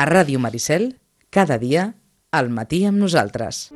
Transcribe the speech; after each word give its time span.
A 0.00 0.06
Ràdio 0.08 0.38
Maricel, 0.40 0.94
cada 1.28 1.58
dia, 1.60 1.82
al 2.32 2.46
matí 2.48 2.78
amb 2.88 2.96
nosaltres. 2.96 3.66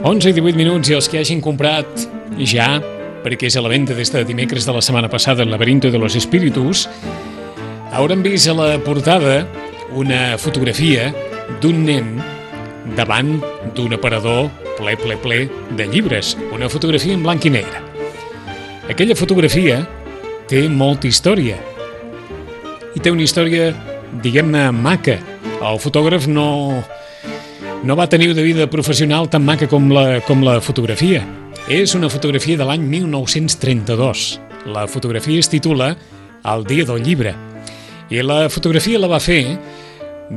Onze 0.00 0.32
i 0.32 0.32
18 0.32 0.56
minuts 0.56 0.88
i 0.88 0.96
els 0.96 1.10
que 1.12 1.20
hagin 1.20 1.44
comprat 1.44 2.08
ja, 2.48 2.78
perquè 3.20 3.52
és 3.52 3.60
a 3.60 3.66
la 3.66 3.68
venda 3.68 3.92
des 3.92 4.08
de 4.08 4.24
dimecres 4.24 4.64
de 4.64 4.72
la 4.72 4.80
setmana 4.80 5.12
passada 5.12 5.44
el 5.44 5.52
laberinto 5.52 5.92
de 5.92 6.00
los 6.00 6.16
espíritus, 6.16 6.88
hauran 7.94 8.22
vist 8.22 8.48
a 8.50 8.54
la 8.58 8.78
portada 8.82 9.44
una 9.94 10.34
fotografia 10.36 11.12
d'un 11.62 11.84
nen 11.86 12.16
davant 12.98 13.36
d'un 13.76 13.94
aparador 13.94 14.48
ple, 14.74 14.96
ple, 14.98 15.14
ple 15.22 15.38
de 15.78 15.86
llibres. 15.86 16.32
Una 16.52 16.68
fotografia 16.68 17.14
en 17.14 17.22
blanc 17.22 17.46
i 17.46 17.52
negre. 17.54 17.82
Aquella 18.90 19.14
fotografia 19.14 19.78
té 20.50 20.64
molta 20.68 21.06
història. 21.06 21.60
I 22.98 23.00
té 23.00 23.14
una 23.14 23.22
història, 23.22 23.70
diguem-ne, 24.26 24.66
maca. 24.74 25.20
El 25.62 25.78
fotògraf 25.78 26.26
no, 26.26 26.82
no 27.86 27.96
va 27.96 28.10
tenir 28.10 28.32
una 28.34 28.42
vida 28.42 28.66
professional 28.70 29.30
tan 29.30 29.46
maca 29.46 29.70
com 29.70 29.86
la, 29.94 30.18
com 30.26 30.42
la 30.42 30.58
fotografia. 30.60 31.22
És 31.70 31.94
una 31.94 32.10
fotografia 32.10 32.58
de 32.58 32.66
l'any 32.66 32.90
1932. 32.90 34.28
La 34.66 34.88
fotografia 34.90 35.38
es 35.38 35.48
titula 35.48 35.94
El 36.42 36.66
dia 36.66 36.84
del 36.84 37.04
llibre. 37.06 37.53
I 38.14 38.22
la 38.22 38.44
fotografia 38.46 38.98
la 39.02 39.08
va 39.10 39.18
fer, 39.18 39.56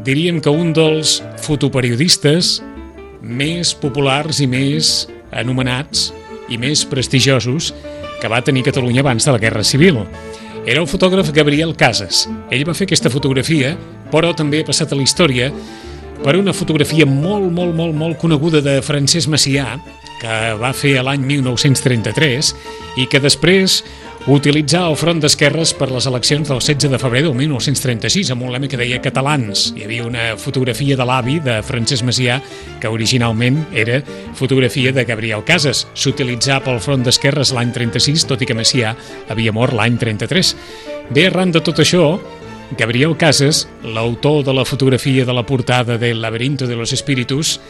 diríem 0.02 0.40
que 0.42 0.50
un 0.50 0.72
dels 0.74 1.20
fotoperiodistes 1.46 2.56
més 3.22 3.76
populars 3.78 4.40
i 4.42 4.48
més 4.50 5.04
anomenats 5.30 6.08
i 6.50 6.58
més 6.58 6.82
prestigiosos 6.90 7.70
que 8.18 8.32
va 8.34 8.42
tenir 8.42 8.66
Catalunya 8.66 9.04
abans 9.06 9.28
de 9.28 9.36
la 9.36 9.42
Guerra 9.44 9.62
Civil. 9.68 10.00
Era 10.66 10.82
el 10.82 10.90
fotògraf 10.90 11.30
Gabriel 11.36 11.76
Casas. 11.78 12.26
Ell 12.50 12.66
va 12.66 12.74
fer 12.74 12.88
aquesta 12.88 13.14
fotografia, 13.14 13.76
però 14.10 14.34
també 14.34 14.64
ha 14.64 14.70
passat 14.72 14.90
a 14.90 14.98
la 14.98 15.06
història 15.06 15.52
per 16.24 16.34
una 16.40 16.58
fotografia 16.58 17.06
molt, 17.06 17.52
molt, 17.54 17.78
molt, 17.78 17.94
molt 17.94 18.18
coneguda 18.18 18.64
de 18.66 18.80
Francesc 18.82 19.30
Macià, 19.30 19.76
que 20.18 20.38
va 20.58 20.74
fer 20.74 20.96
l'any 21.06 21.30
1933 21.30 22.56
i 22.98 23.06
que 23.06 23.22
després 23.22 23.84
utilitzar 24.28 24.82
el 24.90 24.98
front 25.00 25.22
d'esquerres 25.24 25.72
per 25.80 25.88
les 25.88 26.06
eleccions 26.10 26.50
del 26.50 26.60
16 26.60 26.92
de 26.92 26.98
febrer 27.00 27.22
del 27.24 27.36
1936 27.38 28.34
amb 28.34 28.44
un 28.44 28.52
lema 28.52 28.68
que 28.68 28.80
deia 28.80 29.00
catalans. 29.00 29.70
Hi 29.78 29.86
havia 29.86 30.04
una 30.04 30.26
fotografia 30.36 30.98
de 31.00 31.06
l'avi 31.08 31.38
de 31.46 31.62
Francesc 31.64 32.04
Macià 32.04 32.42
que 32.82 32.92
originalment 32.92 33.62
era 33.72 34.02
fotografia 34.36 34.92
de 34.92 35.06
Gabriel 35.08 35.46
Casas. 35.48 35.86
S'utilitzà 35.96 36.60
pel 36.66 36.82
front 36.84 37.08
d'esquerres 37.08 37.54
l'any 37.56 37.72
36, 37.72 38.28
tot 38.28 38.44
i 38.44 38.50
que 38.50 38.58
Macià 38.58 38.98
havia 39.32 39.56
mort 39.56 39.78
l'any 39.78 39.96
33. 40.02 40.52
Bé, 41.08 41.30
arran 41.30 41.56
de 41.56 41.64
tot 41.64 41.80
això, 41.80 42.18
Gabriel 42.76 43.16
Casas, 43.16 43.64
l'autor 43.88 44.44
de 44.44 44.52
la 44.52 44.68
fotografia 44.68 45.24
de 45.24 45.34
la 45.34 45.46
portada 45.48 45.96
del 45.98 46.20
Laberinto 46.22 46.68
de 46.68 46.76
los 46.76 46.92
Espíritus, 46.92 47.62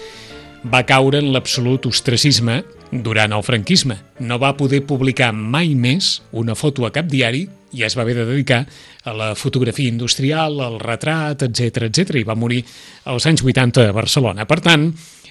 va 0.65 0.81
caure 0.89 1.21
en 1.21 1.29
l'absolut 1.35 1.85
ostracisme 1.85 2.63
durant 2.91 3.33
el 3.35 3.43
franquisme. 3.43 3.97
No 4.19 4.39
va 4.39 4.55
poder 4.57 4.83
publicar 4.87 5.33
mai 5.33 5.75
més 5.75 6.21
una 6.31 6.55
foto 6.55 6.85
a 6.87 6.91
cap 6.95 7.09
diari 7.11 7.45
i 7.75 7.83
es 7.83 7.97
va 7.97 8.05
haver 8.05 8.15
de 8.15 8.25
dedicar 8.25 8.61
a 9.03 9.13
la 9.13 9.33
fotografia 9.35 9.89
industrial, 9.91 10.61
al 10.63 10.79
retrat, 10.79 11.43
etc 11.43 11.89
etc 11.89 12.21
i 12.21 12.25
va 12.27 12.37
morir 12.39 12.63
als 13.05 13.27
anys 13.27 13.43
80 13.43 13.89
a 13.89 13.95
Barcelona. 13.95 14.47
Per 14.47 14.59
tant, 14.63 14.89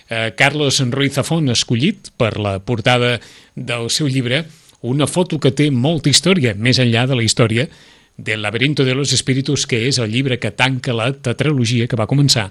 eh, 0.08 0.32
Carlos 0.36 0.80
Ruiz 0.90 1.16
Zafón 1.16 1.48
escollit 1.50 2.12
per 2.16 2.36
la 2.38 2.58
portada 2.60 3.18
del 3.54 3.90
seu 3.90 4.08
llibre 4.08 4.45
una 4.83 5.06
foto 5.06 5.40
que 5.40 5.50
té 5.50 5.70
molta 5.70 6.11
història, 6.12 6.55
més 6.55 6.78
enllà 6.78 7.06
de 7.08 7.16
la 7.16 7.24
història 7.24 7.66
del 8.16 8.42
Laberinto 8.42 8.84
de 8.84 8.95
los 8.95 9.12
Espíritus, 9.12 9.66
que 9.66 9.86
és 9.89 9.98
el 9.98 10.12
llibre 10.12 10.39
que 10.39 10.52
tanca 10.52 10.95
la 10.95 11.11
tetralogia 11.12 11.89
que 11.89 11.98
va 11.98 12.08
començar 12.08 12.50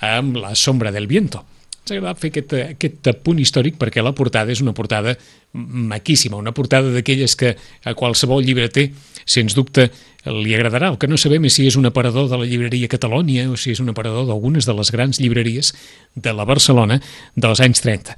amb 0.00 0.36
La 0.40 0.54
sombra 0.54 0.90
del 0.92 1.06
viento. 1.06 1.44
Ens 1.80 1.92
ha 1.92 1.96
agradat 1.96 2.20
fer 2.20 2.30
aquest, 2.30 2.52
aquest 2.76 3.10
punt 3.24 3.40
històric 3.40 3.78
perquè 3.80 4.02
la 4.04 4.12
portada 4.16 4.52
és 4.52 4.60
una 4.60 4.74
portada 4.76 5.16
maquíssima, 5.52 6.38
una 6.38 6.52
portada 6.54 6.92
d'aquelles 6.94 7.34
que 7.36 7.54
a 7.56 7.94
qualsevol 7.98 8.44
llibreter, 8.44 8.90
sens 9.24 9.56
dubte, 9.56 9.88
li 10.28 10.54
agradarà. 10.54 10.92
El 10.92 10.98
que 11.00 11.08
no 11.08 11.18
sabem 11.18 11.48
és 11.48 11.56
si 11.56 11.66
és 11.66 11.78
un 11.80 11.88
aparador 11.88 12.28
de 12.30 12.38
la 12.38 12.46
llibreria 12.46 12.90
Catalònia 12.92 13.48
o 13.50 13.56
si 13.56 13.72
és 13.72 13.80
un 13.80 13.90
aparador 13.90 14.28
d'algunes 14.28 14.68
de 14.68 14.76
les 14.76 14.92
grans 14.92 15.20
llibreries 15.20 15.72
de 16.14 16.36
la 16.36 16.46
Barcelona 16.48 17.00
dels 17.34 17.64
anys 17.64 17.82
30. 17.86 18.16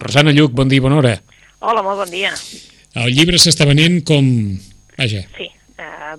Rosana 0.00 0.32
Lluc, 0.32 0.54
bon 0.56 0.70
dia 0.70 0.80
i 0.80 0.84
bona 0.84 1.00
hora. 1.02 1.16
Hola, 1.60 1.82
molt 1.84 2.04
bon 2.04 2.12
dia. 2.14 2.32
El 2.96 3.12
llibre 3.14 3.38
s'està 3.38 3.66
venent 3.68 4.00
com... 4.06 4.24
Vaja. 4.96 5.26
Sí, 5.36 5.46
eh, 5.46 5.59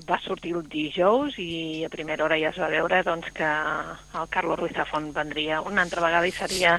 va 0.10 0.18
sortir 0.24 0.54
el 0.56 0.64
dijous 0.70 1.36
i 1.42 1.84
a 1.86 1.90
primera 1.90 2.24
hora 2.26 2.38
ja 2.40 2.50
es 2.50 2.58
va 2.60 2.68
veure 2.72 3.02
doncs, 3.04 3.30
que 3.36 3.46
el 3.46 4.28
Carlos 4.30 4.60
Ruiz 4.60 4.74
Zafón 4.76 5.12
vendria 5.14 5.62
una 5.62 5.82
altra 5.84 6.02
vegada 6.04 6.28
i 6.28 6.32
seria 6.32 6.76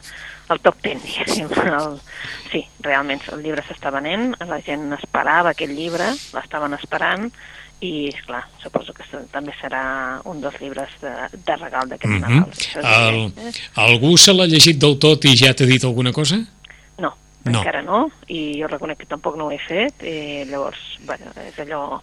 el 0.51 0.61
top 0.61 0.77
10, 0.83 1.03
diguéssim. 1.07 1.49
El, 1.67 1.99
sí, 2.51 2.63
realment 2.85 3.21
el 3.33 3.43
llibre 3.43 3.65
s'està 3.67 3.91
venent, 3.95 4.33
la 4.49 4.61
gent 4.61 4.93
esperava 4.99 5.51
aquest 5.55 5.73
llibre, 5.73 6.11
l'estaven 6.35 6.75
esperant 6.79 7.29
i, 7.83 8.13
clar, 8.27 8.45
suposo 8.63 8.93
que 8.95 9.03
també 9.33 9.51
serà 9.59 10.21
un 10.31 10.39
dels 10.41 10.55
llibres 10.63 10.93
de, 11.03 11.11
de 11.35 11.57
regal 11.59 11.89
d'aquest 11.91 12.13
mm 12.13 12.21
Mhm. 12.23 12.45
Nadal. 12.77 13.15
El, 13.15 13.49
eh? 13.49 13.53
algú 13.75 14.17
se 14.17 14.33
l'ha 14.33 14.47
llegit 14.47 14.79
del 14.79 14.99
tot 15.03 15.25
i 15.25 15.35
ja 15.37 15.51
t'ha 15.55 15.67
dit 15.67 15.83
alguna 15.85 16.13
cosa? 16.13 16.37
No, 16.99 17.11
No. 17.45 17.59
encara 17.59 17.83
no, 17.83 18.05
i 18.29 18.61
jo 18.61 18.69
reconec 18.71 18.99
que 18.99 19.07
tampoc 19.11 19.35
no 19.37 19.47
ho 19.49 19.51
he 19.51 19.59
fet, 19.59 19.99
i 20.07 20.45
llavors, 20.47 20.79
bueno, 21.03 21.27
és 21.43 21.59
allò... 21.59 22.01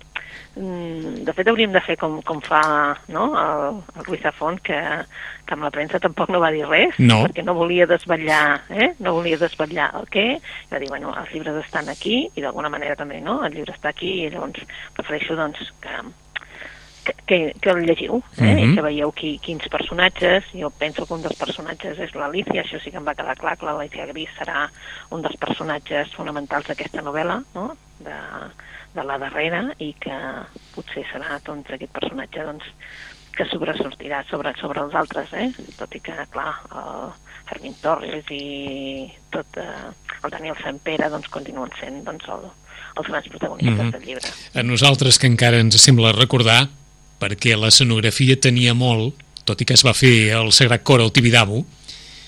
mm, 0.60 1.24
De 1.26 1.34
fet, 1.34 1.48
hauríem 1.48 1.72
de 1.74 1.82
fer 1.82 1.96
com, 2.00 2.20
com 2.28 2.42
fa 2.44 2.62
no? 3.08 3.26
el, 3.40 3.82
el 3.96 4.06
Ruiz 4.06 4.22
Zafón, 4.28 4.60
que, 4.60 4.78
que 5.46 5.56
amb 5.56 5.66
la 5.66 5.72
premsa 5.74 6.02
tampoc 6.04 6.30
no 6.30 6.44
va 6.44 6.52
dir 6.56 6.66
res, 6.68 7.00
No. 7.00 7.24
perquè 7.26 7.44
no 7.48 7.56
volia 7.58 7.88
desvetllar, 7.90 8.62
eh? 8.70 8.94
no 9.00 9.16
volia 9.18 9.40
desvetllar 9.42 9.92
el 10.00 10.10
què, 10.12 10.28
i 10.38 10.74
va 10.74 10.80
dir, 10.84 10.90
bueno, 10.92 11.16
els 11.18 11.34
llibres 11.34 11.64
estan 11.64 11.90
aquí, 11.90 12.26
i 12.36 12.46
d'alguna 12.46 12.70
manera 12.70 12.98
també, 13.00 13.22
no?, 13.24 13.40
el 13.46 13.56
llibre 13.56 13.74
està 13.74 13.94
aquí, 13.94 14.20
i 14.26 14.30
llavors 14.34 14.66
prefereixo, 14.98 15.38
doncs, 15.40 15.72
que, 15.82 16.02
que, 17.06 17.16
que, 17.26 17.40
que 17.62 17.70
el 17.70 17.86
llegiu, 17.86 18.22
eh? 18.38 18.44
Mhm. 18.44 18.60
i 18.60 18.76
que 18.76 18.86
veieu 18.86 19.12
qui, 19.16 19.38
quins 19.42 19.68
personatges. 19.72 20.46
Jo 20.54 20.70
penso 20.70 21.06
que 21.06 21.14
un 21.14 21.24
dels 21.24 21.38
personatges 21.40 22.00
és 22.00 22.16
l'Alicia, 22.16 22.62
això 22.64 22.82
sí 22.84 22.92
que 22.92 22.98
em 23.02 23.08
va 23.08 23.16
quedar 23.16 23.38
clar, 23.40 23.58
que 23.58 23.66
l'Alicia 23.66 24.06
Gris 24.12 24.30
serà 24.38 24.68
un 25.16 25.22
dels 25.26 25.38
personatges 25.38 26.14
fonamentals 26.18 26.68
d'aquesta 26.68 27.02
novel·la, 27.06 27.42
no? 27.56 27.72
de, 28.00 28.18
de 28.96 29.04
la 29.06 29.18
darrera, 29.22 29.64
i 29.80 29.94
que 30.02 30.16
potser 30.76 31.06
serà 31.12 31.40
doncs, 31.46 31.70
aquest 31.72 31.92
personatge 31.94 32.44
doncs, 32.48 32.66
que 33.38 33.46
sobresortirà 33.48 34.24
sobre, 34.30 34.52
sobre 34.60 34.82
els 34.84 34.96
altres, 34.96 35.30
eh? 35.34 35.52
tot 35.78 35.94
i 35.96 36.02
que, 36.04 36.16
clar, 36.34 36.56
el 36.76 37.12
Fermín 37.48 37.76
Torres 37.82 38.26
i 38.36 39.08
tot 39.32 39.58
eh, 39.62 39.94
el 40.24 40.34
Daniel 40.34 40.58
Sampere 40.62 41.08
doncs, 41.10 41.30
continuen 41.32 41.72
sent 41.80 42.02
doncs, 42.04 42.26
el, 42.28 42.50
els 42.98 43.08
grans 43.08 43.30
protagonistes 43.32 43.78
Mhm. 43.86 43.92
del 43.92 44.04
llibre. 44.06 44.28
A 44.56 44.64
nosaltres 44.64 45.18
que 45.20 45.28
encara 45.28 45.60
ens 45.62 45.80
sembla 45.82 46.12
recordar, 46.12 46.68
perquè 47.22 47.56
l'escenografia 47.56 48.36
tenia 48.40 48.74
molt, 48.74 49.16
tot 49.46 49.62
i 49.62 49.66
que 49.66 49.74
es 49.74 49.86
va 49.86 49.94
fer 49.94 50.32
el 50.36 50.52
Sagrat 50.52 50.84
Cor 50.84 51.00
al 51.02 51.12
Tibidabo, 51.14 51.66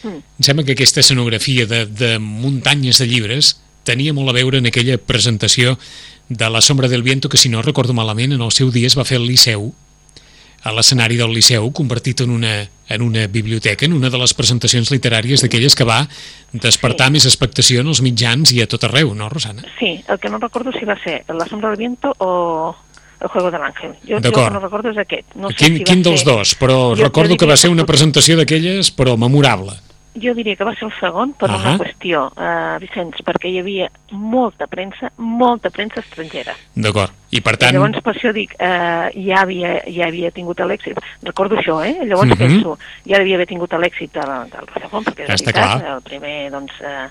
Mm. 0.04 0.18
em 0.18 0.42
sembla 0.44 0.64
que 0.66 0.72
aquesta 0.74 1.00
escenografia 1.02 1.68
de, 1.68 1.86
de 1.86 2.18
muntanyes 2.18 2.98
de 2.98 3.06
llibres 3.06 3.60
tenia 3.84 4.14
molt 4.14 4.30
a 4.30 4.34
veure 4.34 4.58
en 4.58 4.66
aquella 4.66 4.98
presentació 4.98 5.78
de 6.31 6.50
La 6.50 6.62
sombra 6.62 6.88
del 6.88 7.03
viento, 7.03 7.28
que 7.30 7.38
si 7.38 7.50
no 7.50 7.62
recordo 7.62 7.94
malament, 7.94 8.31
en 8.34 8.42
el 8.42 8.52
seu 8.56 8.72
dia 8.72 8.88
es 8.88 8.96
va 8.97 9.03
fer 9.03 9.18
al 9.19 9.28
Liceu, 9.28 9.74
a 10.64 10.72
l'escenari 10.72 11.18
del 11.18 11.34
Liceu, 11.34 11.72
convertit 11.74 12.22
en 12.22 12.30
una, 12.30 12.52
en 12.88 13.01
una 13.01 13.25
biblioteca, 13.28 13.83
en 13.86 13.94
una 13.98 14.12
de 14.13 14.18
les 14.22 14.33
presentacions 14.38 14.92
literàries 14.94 15.42
d'aquelles 15.42 15.74
que 15.75 15.83
va 15.88 16.04
despertar 16.54 17.07
Sí. 17.10 17.13
més 17.18 17.25
expectació 17.25 17.81
en 17.81 17.88
els 17.89 18.01
mitjans 18.06 18.51
i 18.54 18.62
a 18.62 18.68
tot 18.69 18.83
arreu, 18.86 19.16
no, 19.18 19.28
Rosana? 19.30 19.63
Sí, 19.80 20.04
el 20.07 20.19
que 20.22 20.30
no 20.30 20.38
recordo 20.38 20.72
si 20.72 20.86
va 20.86 20.95
ser 21.04 21.24
La 21.33 21.48
sombra 21.48 21.69
del 21.69 21.78
viento 21.80 22.13
o 22.19 22.75
El 23.22 23.28
juego 23.28 23.51
del 23.51 23.62
ángel. 23.62 23.92
Jo, 24.01 24.18
jo 24.18 24.28
el 24.30 24.33
que 24.33 24.50
no 24.50 24.60
recordo 24.60 24.89
és 24.89 24.98
aquest. 24.98 25.36
No 25.36 25.50
sé 25.50 25.56
quin, 25.56 25.78
si 25.78 25.83
quin 25.83 26.01
dels 26.01 26.22
ser... 26.24 26.31
dos? 26.33 26.56
Però 26.57 26.95
Jo- 26.98 27.04
recordo 27.04 27.36
jo 27.36 27.38
que 27.38 27.45
va 27.45 27.57
ser 27.57 27.69
una 27.69 27.86
presentació 27.86 28.33
d'aquelles, 28.38 28.89
però 28.98 29.13
memorable. 29.18 29.74
Jo 30.13 30.34
diria 30.36 30.58
que 30.60 30.66
va 30.68 30.74
ser 30.75 30.84
el 30.90 30.94
segon 31.00 31.31
per 31.40 31.48
Ahà. 31.50 31.58
una 31.62 31.78
qüestió, 31.80 32.25
eh, 32.36 32.78
Vicenç, 32.84 33.22
perquè 33.24 33.48
hi 33.48 33.60
havia 33.62 33.90
molta 34.12 34.68
premsa, 34.68 35.10
molta 35.16 35.69
premsa 35.69 36.02
estrangera. 36.02 36.52
D'acord. 36.75 37.13
I 37.31 37.40
per 37.40 37.56
tant... 37.56 37.72
I 37.72 37.78
llavors, 37.78 38.02
per 38.04 38.13
això 38.18 38.34
dic, 38.36 38.52
eh, 38.60 39.08
ja, 39.24 39.40
havia, 39.46 39.78
ja 39.88 40.08
havia 40.08 40.31
tingut 40.36 40.60
l'èxit. 40.60 41.00
Recordo 41.24 41.56
això, 41.56 41.80
eh? 41.86 41.96
Llavors 42.04 42.28
Mhm. 42.28 42.38
penso, 42.38 42.78
ja 43.08 43.18
devia 43.19 43.36
haver 43.36 43.48
tingut 43.48 43.72
l'èxit 43.72 44.12
del, 44.12 44.50
del 44.52 44.68
Rosafont, 44.68 45.06
perquè 45.08 45.30
Està 45.30 45.46
veritat, 45.46 45.80
clar. 45.81 45.96
el 45.96 46.02
primer, 46.02 46.52
doncs, 46.52 46.74
eh, 46.81 47.07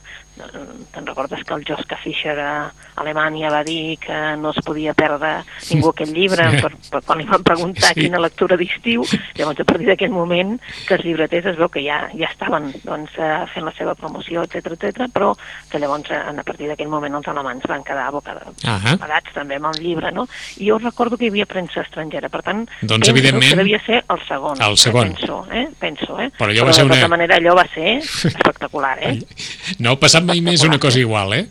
te'n 0.92 1.06
recordes 1.06 1.44
que 1.44 1.54
el 1.54 1.64
Joschka 1.64 1.96
Fischer 1.96 2.38
a 2.40 2.72
Alemanya 2.96 3.50
va 3.50 3.62
dir 3.64 3.98
que 3.98 4.36
no 4.36 4.50
es 4.50 4.58
podia 4.64 4.92
perdre 4.94 5.42
ningú 5.70 5.90
aquest 5.90 6.12
llibre, 6.12 6.44
Sí. 6.50 6.60
per, 6.62 6.72
per 6.90 7.02
quan 7.02 7.18
li 7.18 7.24
van 7.24 7.42
preguntar 7.42 7.92
Sí. 7.94 8.00
quina 8.02 8.18
lectura 8.20 8.56
d'estiu, 8.56 9.04
llavors 9.36 9.60
a 9.60 9.64
partir 9.64 9.86
d'aquell 9.86 10.10
moment 10.10 10.60
que 10.86 10.94
els 10.94 11.04
llibreters 11.04 11.46
es 11.46 11.56
veu 11.56 11.68
que 11.68 11.82
ja, 11.84 12.08
ja 12.16 12.28
estaven 12.30 12.72
doncs, 12.84 13.10
eh, 13.18 13.46
fent 13.54 13.64
la 13.64 13.72
seva 13.72 13.94
promoció, 13.94 14.42
etc 14.42 14.72
etc, 14.76 15.08
però 15.12 15.34
que 15.70 15.78
llavors 15.78 16.10
eh, 16.10 16.16
a 16.16 16.42
partir 16.44 16.68
d'aquell 16.68 16.88
moment 16.88 17.14
els 17.14 17.28
alemanys 17.28 17.64
van 17.68 17.82
quedar 17.84 18.10
bocada, 18.12 18.46
Ahà. 18.64 18.96
badats 18.98 19.32
també 19.34 19.56
amb 19.56 19.66
el 19.74 19.82
llibre, 19.82 20.12
no? 20.12 20.26
I 20.58 20.68
jo 20.68 20.78
recordo 20.78 21.16
que 21.16 21.24
hi 21.26 21.28
havia 21.28 21.46
premsa 21.46 21.80
estrangera, 21.82 22.28
per 22.28 22.42
tant, 22.42 22.68
Doncs, 22.82 23.06
penso 23.06 23.10
evidentment, 23.12 23.50
que 23.50 23.56
devia 23.56 23.80
ser 23.84 24.04
el 24.08 24.20
segon. 24.28 24.60
el 24.60 24.76
segon. 24.76 25.08
Eh, 25.08 25.16
penso, 25.16 25.46
eh? 25.50 25.68
Penso, 25.78 26.20
eh? 26.20 26.30
Però 26.38 26.50
allò 26.50 26.64
va 26.66 26.72
ser 26.72 26.84
de 26.84 26.88
tota 26.90 27.06
una- 27.06 27.08
manera 27.16 27.36
allò 27.36 27.54
va 27.56 27.66
ser 27.74 27.98
espectacular, 28.34 28.98
eh? 29.02 29.18
No 29.78 29.92
ha 29.92 29.96
passat 29.96 30.24
mai 30.30 30.40
més 30.52 30.62
una 30.66 30.78
cosa 30.78 30.98
igual, 31.02 31.34
eh? 31.34 31.46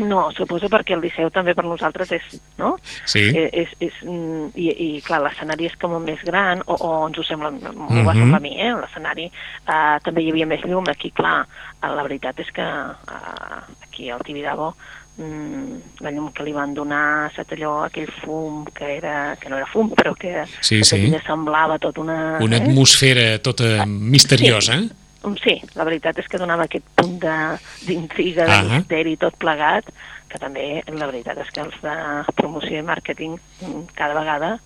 No, 0.00 0.30
suposo 0.32 0.70
perquè 0.72 0.94
el 0.96 1.02
Liceu 1.04 1.28
també 1.28 1.52
per 1.52 1.66
nosaltres 1.66 2.12
és, 2.16 2.28
no? 2.56 2.70
Sí. 3.04 3.20
Eh, 3.36 3.50
És, 3.52 3.68
és, 3.84 3.98
mm, 4.00 4.46
i, 4.56 4.68
I 4.96 5.02
clar, 5.04 5.18
l'escenari 5.26 5.66
és 5.68 5.74
com 5.76 5.98
més 6.02 6.22
gran, 6.24 6.62
o, 6.64 6.72
o 6.78 6.92
ens 7.08 7.18
ho 7.20 7.24
sembla, 7.26 7.50
m'ho 7.50 7.88
Mhm. 7.90 8.06
va 8.06 8.14
semblar 8.16 8.38
a 8.38 8.40
mi, 8.40 8.54
eh? 8.56 8.70
L'escenari 8.80 9.26
eh, 9.28 9.98
també 10.02 10.22
hi 10.24 10.30
havia 10.32 10.46
més 10.48 10.64
llum, 10.64 10.88
aquí 10.88 11.10
clar, 11.12 11.42
eh, 11.82 11.90
la 11.92 12.02
veritat 12.06 12.40
és 12.40 12.48
que 12.50 12.64
eh, 12.64 13.60
aquí 13.84 14.08
al 14.08 14.24
Tibidabo 14.24 14.70
mm, 15.18 16.00
la 16.00 16.10
llum 16.14 16.30
que 16.32 16.44
li 16.48 16.52
van 16.56 16.72
donar, 16.72 17.28
saps 17.36 17.52
allò, 17.58 17.84
aquell 17.84 18.08
fum 18.22 18.64
que 18.72 18.96
era, 18.96 19.36
que 19.38 19.50
no 19.52 19.58
era 19.60 19.66
fum, 19.68 19.90
però 19.92 20.14
que, 20.16 20.46
Sí, 20.62 20.78
que 20.80 20.84
sí. 20.84 21.12
semblava 21.26 21.76
tot 21.78 21.98
una... 21.98 22.38
Una 22.40 22.56
eh? 22.56 22.62
atmosfera 22.62 23.38
tota 23.44 23.84
misteriosa, 23.86 24.78
eh? 24.80 24.88
Mm, 25.22 25.34
Sí, 25.44 25.60
la 25.74 25.84
veritat 25.84 26.18
és 26.18 26.26
que 26.28 26.38
donava 26.38 26.64
aquest 26.64 26.84
punt 26.96 27.18
de- 27.20 27.58
d'intriga, 27.86 28.44
de, 28.46 28.52
Ah. 28.52 28.62
misteri, 28.62 29.16
tot 29.16 29.36
plegat, 29.36 29.84
que 30.28 30.38
també 30.38 30.82
la 30.88 31.06
veritat 31.06 31.36
és 31.38 31.50
que 31.50 31.60
els 31.60 31.74
de 31.82 32.24
promoció 32.34 32.78
i 32.78 32.82
màrqueting 32.82 33.38
mm, 33.60 33.82
cada 33.94 34.14
vegada 34.14 34.58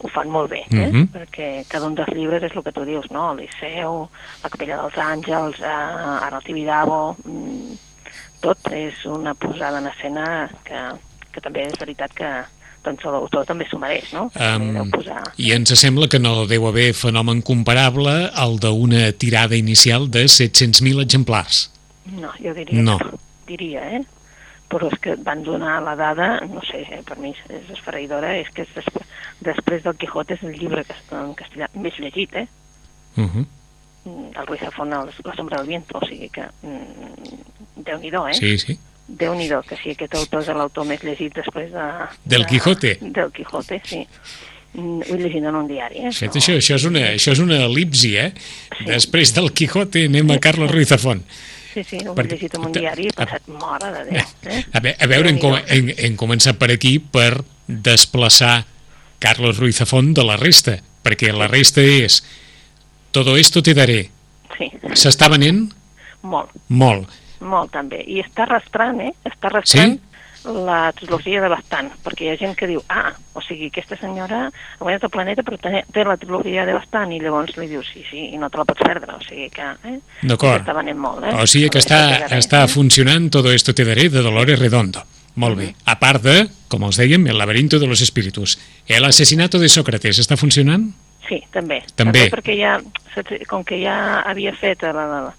ho 0.00 0.08
fan 0.08 0.30
molt 0.30 0.48
bé, 0.50 0.60
eh? 0.70 0.90
Mhm. 0.92 1.08
perquè 1.12 1.66
cada 1.68 1.86
un 1.86 1.94
dels 1.94 2.08
llibres 2.14 2.42
és 2.42 2.54
el 2.56 2.62
que 2.62 2.72
tu 2.72 2.84
dius, 2.84 3.10
no? 3.10 3.32
El 3.32 3.38
Liceu, 3.38 4.08
la 4.42 4.48
Capella 4.48 4.76
dels 4.76 4.94
Àngels, 4.94 5.60
eh, 5.60 5.66
ara 6.24 6.36
el 6.36 6.42
Tibidabo, 6.44 7.16
mm, 7.24 7.74
tot 8.40 8.58
és 8.70 9.04
una 9.06 9.34
posada 9.34 9.78
en 9.78 9.88
escena 9.88 10.48
que, 10.64 10.80
que 11.32 11.40
també 11.40 11.66
és 11.66 11.76
veritat 11.78 12.12
que 12.14 12.44
doncs 12.84 13.04
l'autor 13.04 13.46
també 13.48 13.66
s'ho 13.68 13.78
mereix, 13.80 14.12
no? 14.14 14.28
Um, 14.34 14.90
posar... 14.92 15.22
I 15.36 15.52
ens 15.56 15.72
sembla 15.80 16.08
que 16.08 16.20
no 16.22 16.46
deu 16.50 16.66
haver 16.68 16.92
fenomen 16.96 17.42
comparable 17.42 18.14
al 18.34 18.58
d'una 18.62 19.10
tirada 19.12 19.56
inicial 19.56 20.08
de 20.10 20.24
700.000 20.24 21.02
exemplars. 21.02 21.68
No, 22.12 22.32
jo 22.40 22.54
diria 22.56 22.82
No. 22.82 22.98
que 22.98 23.18
diria, 23.48 23.84
eh? 23.98 24.02
Però 24.68 24.90
és 24.92 24.98
que 25.00 25.16
van 25.24 25.42
donar 25.42 25.78
la 25.82 25.94
dada, 25.96 26.40
no 26.44 26.60
sé, 26.60 26.82
eh, 26.92 27.02
per 27.04 27.16
mi 27.18 27.30
és, 27.32 27.70
esfereïdora, 27.72 28.34
és 28.36 28.50
que 28.52 28.66
és 28.66 28.74
després, 28.74 29.06
després 29.40 29.84
del 29.84 29.96
Quijote 29.96 30.36
és 30.36 30.42
el 30.44 30.58
llibre 30.58 30.84
que, 30.84 30.96
en 31.16 31.32
castellà 31.38 31.70
més 31.74 31.96
llegit, 31.98 32.34
eh? 32.36 32.46
Uh 33.16 33.24
-huh. 33.24 33.46
Mm, 34.04 34.28
El 34.36 34.46
Ruiz 34.46 34.60
Zafón, 34.60 34.90
La 34.90 35.34
sombra 35.34 35.58
del 35.58 35.66
viento, 35.66 35.98
o 35.98 36.06
sigui 36.06 36.28
que... 36.28 36.44
Mm, 36.62 37.82
Déu-n'hi-do, 37.84 38.26
eh? 38.28 38.34
Sí, 38.34 38.58
sí. 38.58 38.78
Déu-n'hi-do, 39.08 39.62
que 39.64 39.76
sí, 39.80 39.94
aquest 39.96 40.14
autor 40.14 40.42
és 40.44 40.48
l'autor 40.52 40.84
més 40.84 41.00
llegit 41.02 41.32
després 41.34 41.70
de... 41.72 41.84
Del 42.28 42.42
de- 42.44 42.48
Quijote. 42.50 42.98
Del 43.00 43.30
Quijote, 43.32 43.80
sí. 43.88 44.02
Mm, 44.74 45.00
Ho 45.08 45.14
he 45.14 45.18
llegit 45.22 45.44
en 45.48 45.56
un 45.56 45.66
diari, 45.66 46.02
eh? 46.04 46.10
Fet 46.12 46.36
això, 46.36 46.52
això 46.60 46.76
és 46.76 46.84
una, 46.84 47.06
això 47.14 47.32
és 47.32 47.40
una 47.40 47.56
elipsi, 47.64 48.10
eh? 48.20 48.32
Després 48.86 49.32
del 49.34 49.48
Quijote 49.56 50.04
anem 50.10 50.34
a 50.34 50.36
Carlos 50.44 50.70
Ruiz 50.70 50.90
Zafón. 50.92 51.22
Sí, 51.72 51.82
sí, 51.84 52.02
ho 52.04 52.12
he 52.12 52.16
Perquè- 52.18 52.34
llegit 52.36 52.54
en 52.58 52.66
un 52.68 52.72
diari 52.76 53.06
i 53.06 53.08
he 53.08 53.16
pensat, 53.16 53.48
mare 53.48 53.88
de 53.96 54.02
Déu, 54.10 54.26
eh? 54.52 54.60
A, 54.76 54.80
ve, 54.84 54.92
a 55.00 55.06
veure, 55.08 55.32
hem, 55.32 55.40
hem, 55.78 55.88
hem 55.96 56.16
començat 56.20 56.58
per 56.60 56.68
aquí 56.74 56.98
per 57.00 57.40
desplaçar 57.66 58.66
Carlos 59.18 59.56
Ruiz 59.58 59.80
Zafón 59.80 60.12
de 60.14 60.24
la 60.28 60.36
resta, 60.36 60.76
perquè 61.02 61.32
la 61.32 61.48
resta 61.48 61.80
és 61.80 62.20
Todo 63.10 63.38
esto 63.40 63.62
te 63.64 63.72
daré. 63.72 64.10
Sí, 64.58 64.68
S'està 65.00 65.30
venent 65.32 65.70
molt. 66.22 66.50
molt. 66.68 67.08
Molt, 67.40 67.72
també. 67.72 68.02
I 68.06 68.20
està 68.24 68.44
arrastrant, 68.46 69.00
eh? 69.00 69.12
Està 69.24 69.48
arrastrant 69.52 69.98
la 70.48 70.92
trilogia 70.96 71.40
de 71.42 71.48
Bastant, 71.50 71.88
perquè 72.04 72.24
hi 72.24 72.28
ha 72.30 72.36
gent 72.38 72.54
que 72.56 72.68
diu, 72.70 72.80
ah, 72.94 73.10
o 73.36 73.40
sigui, 73.42 73.66
aquesta 73.72 73.98
senyora 74.00 74.44
ha 74.46 74.78
guanyat 74.80 75.02
el 75.04 75.10
planeta 75.12 75.42
però 75.44 75.58
té, 75.60 76.04
la 76.06 76.16
trilogia 76.16 76.64
de 76.64 76.76
Bastant, 76.76 77.10
i 77.12 77.18
llavors 77.20 77.56
li 77.58 77.66
diu, 77.68 77.82
sí, 77.84 78.04
sí, 78.08 78.28
i 78.32 78.38
no 78.38 78.48
te 78.48 78.56
la 78.60 78.64
pots 78.64 78.80
perdre, 78.86 79.16
o 79.18 79.20
sigui 79.26 79.50
que... 79.50 79.66
Eh? 79.90 79.98
D'acord. 80.22 80.62
Està 80.62 80.76
venent 80.78 80.98
molt, 81.02 81.24
eh? 81.26 81.34
O 81.42 81.44
sigui 81.50 81.68
que 81.74 81.82
està, 81.82 81.98
daré, 82.14 82.38
està 82.38 82.62
eh? 82.64 82.68
funcionant 82.72 83.28
Todo 83.34 83.52
esto 83.52 83.74
te 83.74 83.84
daré 83.84 84.08
de 84.08 84.22
Dolores 84.22 84.58
Redondo. 84.62 85.02
Molt 85.38 85.58
bé. 85.58 85.68
A 85.86 85.98
part 86.00 86.22
de, 86.22 86.38
com 86.70 86.86
els 86.86 86.96
dèiem, 86.98 87.26
El 87.30 87.36
laberinto 87.38 87.78
de 87.78 87.86
los 87.86 88.00
espíritus. 88.00 88.56
El 88.86 89.04
asesinato 89.04 89.58
de 89.58 89.68
Sócrates 89.68 90.18
està 90.18 90.36
funcionant? 90.38 90.88
Sí, 91.28 91.42
també. 91.52 91.82
També. 91.94 92.30
perquè 92.32 92.56
ja, 92.56 92.78
com 93.50 93.62
que 93.66 93.82
ja 93.82 94.22
havia 94.22 94.54
fet 94.56 94.82
la- 94.82 94.94
la- 94.94 95.34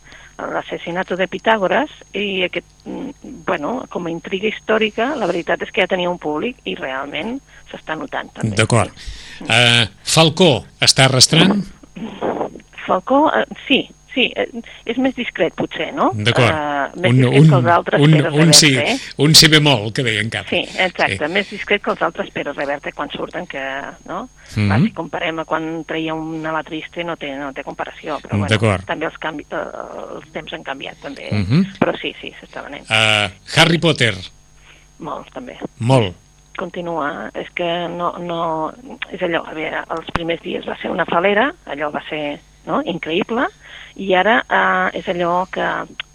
l'assassinat 0.53 1.12
de 1.19 1.27
Pitàgores 1.27 1.91
i 2.13 2.44
aquest, 2.47 2.68
mm, 2.86 3.44
bueno, 3.47 3.86
com 3.89 4.06
a 4.06 4.12
intriga 4.12 4.47
històrica, 4.47 5.15
la 5.15 5.27
veritat 5.27 5.62
és 5.62 5.71
que 5.71 5.81
ja 5.81 5.91
tenia 5.91 6.09
un 6.09 6.19
públic 6.21 6.57
i 6.65 6.75
realment 6.75 7.39
s'està 7.71 7.97
notant 7.97 8.31
també. 8.33 8.56
D'acord. 8.56 8.91
Uh, 9.41 9.86
Falcó 10.03 10.65
està 10.81 11.06
arrastrant? 11.06 11.63
Falcó, 12.86 13.27
eh, 13.36 13.45
sí, 13.68 13.83
sí, 14.14 14.28
eh, 14.36 14.48
és 14.90 14.98
més 15.02 15.16
discret 15.18 15.56
potser, 15.58 15.90
no? 15.96 16.10
D'acord. 16.16 16.50
Eh, 16.50 17.02
més 17.04 17.16
discret 17.16 17.50
que 17.50 17.60
els 17.60 17.70
altres 17.76 18.06
un, 18.06 18.16
Pere 18.16 18.32
un, 18.44 18.54
sí, 18.54 18.72
eh? 18.78 18.96
un 19.26 19.36
bemol, 19.54 19.92
que 19.94 20.06
deien 20.06 20.30
cap. 20.34 20.50
Sí, 20.50 20.62
exacte, 20.78 21.26
sí. 21.26 21.34
més 21.34 21.50
discret 21.50 21.84
que 21.84 21.94
els 21.94 22.02
altres 22.06 22.32
Pere 22.36 22.54
Reverte 22.54 22.94
quan 22.96 23.12
surten, 23.14 23.48
que, 23.50 23.64
no? 24.10 24.28
Mhm. 24.56 24.70
Va, 24.72 24.80
si 24.82 24.92
comparem 24.98 25.44
a 25.44 25.46
quan 25.46 25.68
treia 25.86 26.16
un 26.18 26.46
a 26.46 26.54
la 26.56 26.64
triste 26.66 27.04
no 27.06 27.16
té, 27.22 27.36
no 27.38 27.52
té 27.54 27.64
comparació, 27.64 28.18
però 28.24 28.40
bueno, 28.40 28.50
D'acord. 28.50 28.86
també 28.90 29.06
els, 29.06 29.20
canvi, 29.22 29.46
eh, 29.52 29.66
els 30.16 30.32
temps 30.34 30.54
han 30.54 30.66
canviat, 30.66 30.98
també. 31.04 31.30
Mhm. 31.32 31.78
Però 31.80 31.96
sí, 32.00 32.16
sí, 32.22 32.34
s'està 32.40 32.66
venent. 32.66 32.90
Uh, 32.90 33.30
Harry 33.56 33.78
Potter, 33.78 34.16
Molt, 35.00 35.30
també. 35.32 35.56
molt. 35.78 36.16
Continua, 36.60 37.30
és 37.40 37.48
que 37.56 37.88
no, 37.88 38.12
no... 38.20 38.40
És 39.16 39.22
allò, 39.24 39.46
a 39.48 39.54
veure, 39.56 39.84
els 39.96 40.10
primers 40.12 40.42
dies 40.44 40.66
va 40.68 40.76
ser 40.82 40.92
una 40.92 41.06
falera, 41.08 41.54
allò 41.72 41.88
va 41.94 42.02
ser 42.10 42.40
no, 42.66 42.82
increïble, 42.84 43.46
i 44.00 44.13
ara 44.16 44.38
eh, 44.48 45.00
és 45.01 45.07
allò 45.12 45.44
que 45.51 45.66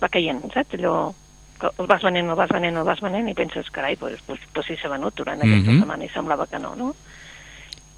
va 0.01 0.09
caient, 0.13 0.41
saps? 0.55 0.75
Allò 0.79 1.13
que 1.61 1.69
el 1.79 1.87
vas 1.87 2.03
venent, 2.03 2.29
el 2.33 2.37
vas 2.39 2.51
venent, 2.51 2.77
el 2.81 2.87
vas 2.89 3.01
venent, 3.05 3.29
i 3.31 3.35
penses, 3.39 3.69
carai, 3.71 3.95
doncs, 4.01 4.23
pues, 4.27 4.41
pues 4.53 4.67
sí 4.67 4.77
s'ha 4.81 4.89
venut 4.91 5.15
durant 5.15 5.39
aquesta 5.41 5.71
Mhm. 5.71 5.81
setmana, 5.85 6.05
i 6.05 6.09
semblava 6.11 6.47
que 6.51 6.59
no, 6.59 6.75
no? 6.75 6.95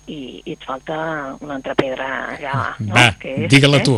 I, 0.06 0.43
i 0.44 0.53
et 0.53 0.62
falta 0.65 1.37
una 1.41 1.56
altra 1.56 1.75
pedra 1.75 2.09
allà, 2.37 2.75
no? 2.79 2.94
Va, 2.94 3.06
digue-la 3.50 3.81
eh, 3.81 3.87
tu. 3.87 3.97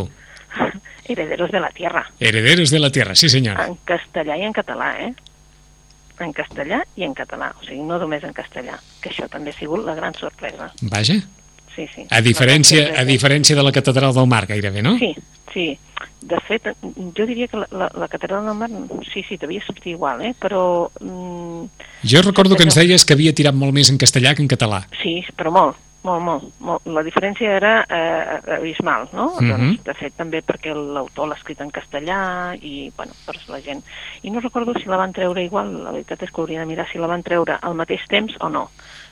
Herederos 1.09 1.51
de 1.51 1.59
la 1.59 1.69
Tierra, 1.71 2.03
Herederos 2.19 2.69
de 2.71 2.79
la 2.79 2.89
Tierra, 2.91 3.15
sí 3.15 3.29
senyora. 3.29 3.65
en 3.67 3.75
castellà 3.85 4.37
i 4.37 4.43
en 4.45 4.53
català, 4.53 4.93
eh? 5.01 5.13
En 6.19 6.33
castellà 6.33 6.81
i 6.97 7.03
en 7.05 7.13
català, 7.15 7.51
o 7.59 7.63
sigui, 7.63 7.81
no 7.81 7.97
només 7.97 8.23
en 8.27 8.33
castellà, 8.33 8.77
que 9.01 9.09
això 9.09 9.27
també 9.29 9.51
ha 9.51 9.57
sigut 9.59 9.85
la 9.85 9.95
gran 9.95 10.13
sorpresa. 10.13 10.71
Vaja. 10.81 11.15
Sí, 11.79 11.87
sí. 11.95 12.03
A 12.11 12.19
diferència, 12.19 12.89
a 12.99 13.05
diferència 13.07 13.55
de 13.55 13.63
la 13.63 13.71
Catedral 13.71 14.11
del 14.11 14.27
Mar, 14.27 14.43
gairebé, 14.49 14.81
no? 14.83 14.97
Sí, 14.99 15.13
sí. 15.53 15.69
De 16.19 16.35
fet, 16.43 16.67
jo 17.15 17.25
diria 17.25 17.47
que 17.47 17.55
la, 17.61 17.67
la, 17.71 17.87
la 17.95 18.07
catedral 18.11 18.43
del 18.45 18.55
Mar, 18.59 18.69
sí, 19.13 19.23
sí, 19.23 19.37
devia 19.39 19.63
sortir 19.63 19.93
igual, 19.93 20.21
eh? 20.21 20.33
Però, 20.37 20.91
mm, 20.99 21.85
Jo 22.03 22.21
recordo 22.21 22.57
que 22.57 22.63
ens 22.67 22.75
deies 22.75 23.05
que 23.05 23.15
havia 23.15 23.31
tirat 23.35 23.55
molt 23.55 23.71
més 23.75 23.89
en 23.89 23.97
castellà 23.97 24.35
que 24.35 24.43
en 24.43 24.51
català. 24.51 24.83
sí, 25.01 25.23
però 25.37 25.51
molt, 25.55 25.79
molt, 26.03 26.21
molt. 26.23 26.43
molt. 26.59 26.85
La 26.91 27.03
diferència 27.07 27.55
era 27.55 27.73
eh, 27.87 28.55
abismal, 28.59 29.07
no? 29.13 29.31
Mhm. 29.39 29.49
doncs, 29.49 29.83
de 29.87 29.93
fet, 29.95 30.13
també 30.19 30.43
perquè 30.43 30.75
l'autor 30.75 31.27
l'ha 31.31 31.39
escrit 31.39 31.61
en 31.61 31.71
castellà 31.71 32.19
i, 32.61 32.91
bueno, 32.95 33.15
per 33.25 33.35
la 33.47 33.61
gent... 33.63 33.83
I 34.23 34.31
no 34.31 34.43
recordo 34.43 34.75
si 34.75 34.91
la 34.91 34.99
van 34.99 35.13
treure 35.15 35.43
igual, 35.43 35.71
la 35.83 35.95
veritat 35.95 36.23
és 36.23 36.31
que 36.31 36.41
hauria 36.41 36.59
de 36.59 36.67
mirar 36.67 36.87
si 36.91 36.99
la 36.99 37.07
van 37.07 37.23
treure 37.23 37.57
al 37.61 37.75
mateix 37.79 38.03
temps 38.11 38.35
o 38.41 38.49
no. 38.49 38.69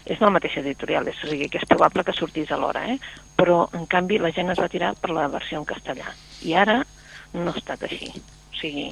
És 0.07 0.19
de 0.19 0.25
la 0.25 0.31
mateixa 0.31 0.61
editorial, 0.61 1.07
és, 1.11 1.17
o 1.23 1.27
sigui 1.27 1.49
que 1.51 1.59
és 1.59 1.67
probable 1.67 2.03
que 2.07 2.13
sortís 2.15 2.51
alhora, 2.55 2.85
eh? 2.93 2.97
Però, 3.35 3.65
en 3.75 3.85
canvi, 3.91 4.17
la 4.23 4.31
gent 4.31 4.49
es 4.53 4.59
va 4.59 4.69
tirar 4.71 4.93
per 4.95 5.11
la 5.11 5.27
versió 5.27 5.59
en 5.59 5.65
castellà. 5.67 6.13
I 6.47 6.53
ara 6.55 6.79
no 7.33 7.51
ha 7.51 7.57
estat 7.57 7.83
així. 7.83 8.07
O 8.15 8.55
sigui, 8.57 8.87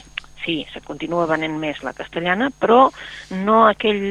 sí, 0.45 0.59
se 0.73 0.81
continua 0.85 1.25
venent 1.25 1.55
més 1.57 1.79
la 1.81 1.93
castellana, 1.97 2.51
però 2.61 2.91
no 3.31 3.63
aquell 3.65 4.03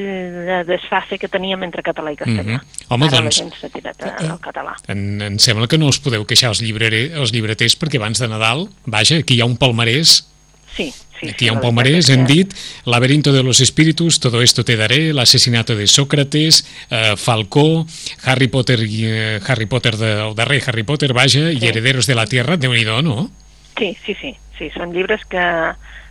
desfase 0.67 1.19
que 1.21 1.29
teníem 1.31 1.63
entre 1.63 1.83
català 1.87 2.11
i 2.13 2.17
castellà. 2.19 2.59
Mhm. 2.59 2.89
Home, 2.89 3.07
Ara 3.07 3.21
doncs, 3.21 3.25
la 3.25 3.45
gent 3.45 3.53
s'ha 3.61 3.69
tirat 3.69 4.03
a- 4.03 4.17
al 4.33 4.41
català. 4.41 4.75
En, 4.89 5.21
em 5.23 5.39
sembla 5.39 5.69
que 5.69 5.79
no 5.79 5.87
us 5.93 6.01
podeu 6.01 6.25
queixar 6.27 6.49
els, 6.51 6.61
llibrere, 6.65 7.13
els 7.15 7.33
llibreters 7.33 7.77
perquè 7.79 8.01
abans 8.01 8.19
de 8.19 8.29
Nadal, 8.29 8.69
vaja, 8.87 9.19
aquí 9.19 9.37
hi 9.37 9.41
ha 9.43 9.47
un 9.47 9.57
palmarès 9.57 10.25
Sí, 10.75 10.93
sí, 11.21 11.29
Aquí 11.31 11.47
hi 11.47 11.49
ha 11.49 11.55
un 11.57 11.61
palmarès, 11.63 12.09
hem 12.11 12.27
dit 12.27 12.53
Laberinto 12.85 13.33
de 13.33 13.43
los 13.43 13.61
Espíritus, 13.61 14.21
Todo 14.21 14.43
esto 14.43 14.65
te 14.65 14.77
daré, 14.77 15.13
L'assassinato 15.13 15.77
de 15.77 15.87
Sócrates, 15.87 16.65
eh, 16.91 17.15
Falcó, 17.17 17.87
Harry 18.25 18.49
Potter, 18.49 18.81
i, 18.83 19.05
eh, 19.07 19.41
Harry 19.47 19.67
Potter 19.67 19.97
de, 19.97 20.13
el 20.29 20.35
darrer 20.35 20.63
Harry 20.67 20.83
Potter, 20.83 21.13
vaja, 21.13 21.51
i 21.51 21.59
Sí. 21.61 21.67
Herederos 21.67 22.07
de 22.07 22.15
la 22.15 22.27
Tierra, 22.27 22.57
déu 22.57 22.73
nhi 22.75 22.85
no? 22.85 23.31
Sí, 23.79 23.97
sí, 24.07 24.15
sí, 24.21 24.35
sí, 24.59 24.71
són 24.71 24.93
llibres 24.93 25.25
que 25.29 25.43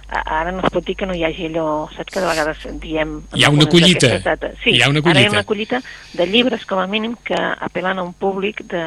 ara 0.09 0.51
no 0.51 0.61
es 0.63 0.69
pot 0.71 0.85
dir 0.85 0.95
que 0.95 1.05
no 1.05 1.15
hi 1.15 1.23
hagi 1.23 1.47
allò, 1.47 1.89
saps 1.95 2.13
que 2.13 2.19
de 2.21 2.27
vegades 2.27 2.57
diem... 2.81 3.21
Hi 3.33 3.43
ha 3.45 3.49
una 3.49 3.65
collita. 3.65 4.09
Sí, 4.63 4.75
Hi 4.75 4.81
ha 4.83 4.89
una 4.89 4.99
ara 4.99 5.09
hi 5.19 5.23
collita. 5.23 5.27
ha 5.27 5.31
una 5.31 5.43
collita 5.43 5.81
de 6.13 6.27
llibres, 6.27 6.65
com 6.65 6.79
a 6.79 6.87
mínim, 6.87 7.15
que 7.23 7.35
apel·len 7.35 7.97
a 7.99 8.03
un 8.03 8.13
públic 8.13 8.61
de, 8.69 8.83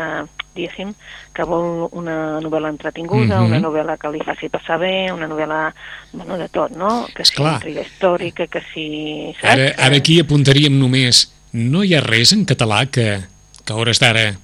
diguéssim, 0.55 0.93
que 1.35 1.45
vol 1.45 1.89
una 1.93 2.39
novel·la 2.41 2.71
entretinguda, 2.71 3.41
Mhm. 3.41 3.47
una 3.51 3.61
novel·la 3.61 3.97
que 3.99 4.09
li 4.13 4.21
faci 4.25 4.49
passar 4.49 4.79
bé, 4.79 5.11
una 5.13 5.27
novel·la, 5.29 5.75
bueno, 6.13 6.39
de 6.39 6.49
tot, 6.49 6.71
no? 6.77 7.07
Que 7.15 7.25
sigui 7.25 7.43
Esclar. 7.43 7.55
intriga 7.55 7.83
històrica, 7.83 8.47
que 8.47 8.63
si... 8.73 9.35
Saps? 9.41 9.53
Ara, 9.53 9.73
ara 9.79 9.97
aquí 9.97 10.21
apuntaríem 10.21 10.79
només, 10.79 11.33
no 11.53 11.83
hi 11.85 11.95
ha 11.95 12.01
res 12.01 12.33
en 12.33 12.47
català 12.47 12.87
que, 12.91 13.21
que 13.65 13.73
a 13.73 13.77
hores 13.77 13.99
d'ara 14.01 14.37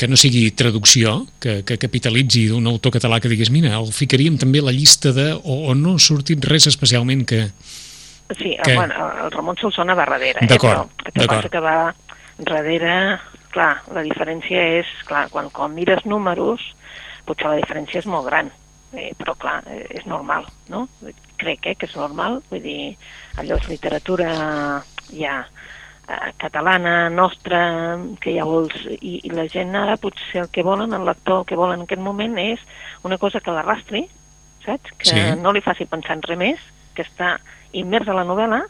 que 0.00 0.08
no 0.08 0.16
sigui 0.16 0.46
traducció, 0.56 1.26
que, 1.42 1.58
que 1.68 1.76
capitalitzi 1.76 2.46
d'un 2.48 2.64
autor 2.70 2.94
català 2.96 3.18
que 3.20 3.28
digués, 3.28 3.50
mira, 3.52 3.74
el 3.76 3.90
ficaríem 3.92 4.38
també 4.40 4.62
a 4.62 4.70
la 4.70 4.72
llista 4.72 5.12
de... 5.12 5.34
o, 5.36 5.58
o 5.68 5.74
no 5.76 5.98
ha 5.98 6.00
sortit 6.00 6.44
res 6.48 6.70
especialment 6.70 7.26
que... 7.28 7.42
Sí, 8.38 8.54
que- 8.62 8.76
bueno, 8.78 8.94
el 9.24 9.30
Ramon 9.34 9.58
Solsona 9.60 9.92
va 9.98 10.06
darrere, 10.08 10.46
eh? 10.46 10.48
D'acord, 10.48 10.88
però 10.96 11.04
el 11.04 11.12
que 11.12 11.18
d'acord. 11.18 11.36
passa 11.36 11.52
que 11.52 11.62
va 11.64 11.76
darrere, 12.38 12.94
clar, 13.52 13.72
la 13.92 14.04
diferència 14.06 14.62
és, 14.80 14.90
clar, 15.08 15.26
quan, 15.34 15.50
quan 15.52 15.74
mires 15.76 16.06
números, 16.08 16.62
potser 17.28 17.50
la 17.50 17.58
diferència 17.60 18.00
és 18.00 18.08
molt 18.08 18.30
gran, 18.30 18.48
eh, 18.94 19.10
però 19.18 19.34
clar, 19.36 19.58
eh, 19.68 19.82
és 19.98 20.06
normal, 20.08 20.46
no? 20.72 20.86
Crec 21.42 21.66
eh, 21.66 21.74
que 21.76 21.90
és 21.90 21.98
normal, 21.98 22.40
vull 22.48 22.62
dir, 22.64 22.94
allò 23.42 23.58
és 23.58 23.68
literatura 23.68 24.30
ja 25.10 25.40
eh, 25.42 25.68
catalana, 26.38 27.08
nostra, 27.10 27.98
que 28.20 28.34
ja 28.36 28.44
vols... 28.48 28.74
I, 29.00 29.20
I 29.24 29.30
la 29.34 29.46
gent 29.50 29.74
ara 29.78 29.96
potser 30.00 30.42
el 30.44 30.48
que 30.52 30.62
volen, 30.66 30.92
el 30.96 31.04
lector 31.06 31.40
el 31.42 31.46
que 31.48 31.56
volen 31.58 31.80
en 31.80 31.86
aquest 31.86 32.02
moment 32.02 32.36
és 32.42 32.60
una 33.06 33.18
cosa 33.18 33.40
que 33.40 33.52
l'arrastri, 33.54 34.06
saps? 34.64 34.92
Que 34.98 35.10
Sí. 35.10 35.20
no 35.40 35.52
li 35.52 35.60
faci 35.64 35.86
pensar 35.86 36.16
en 36.18 36.22
res 36.26 36.38
més, 36.38 36.58
que 36.94 37.02
està 37.06 37.36
immers 37.72 38.08
a 38.08 38.14
la 38.16 38.24
novel·la, 38.26 38.62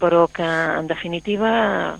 però 0.00 0.26
que 0.32 0.44
en 0.44 0.86
definitiva 0.90 1.98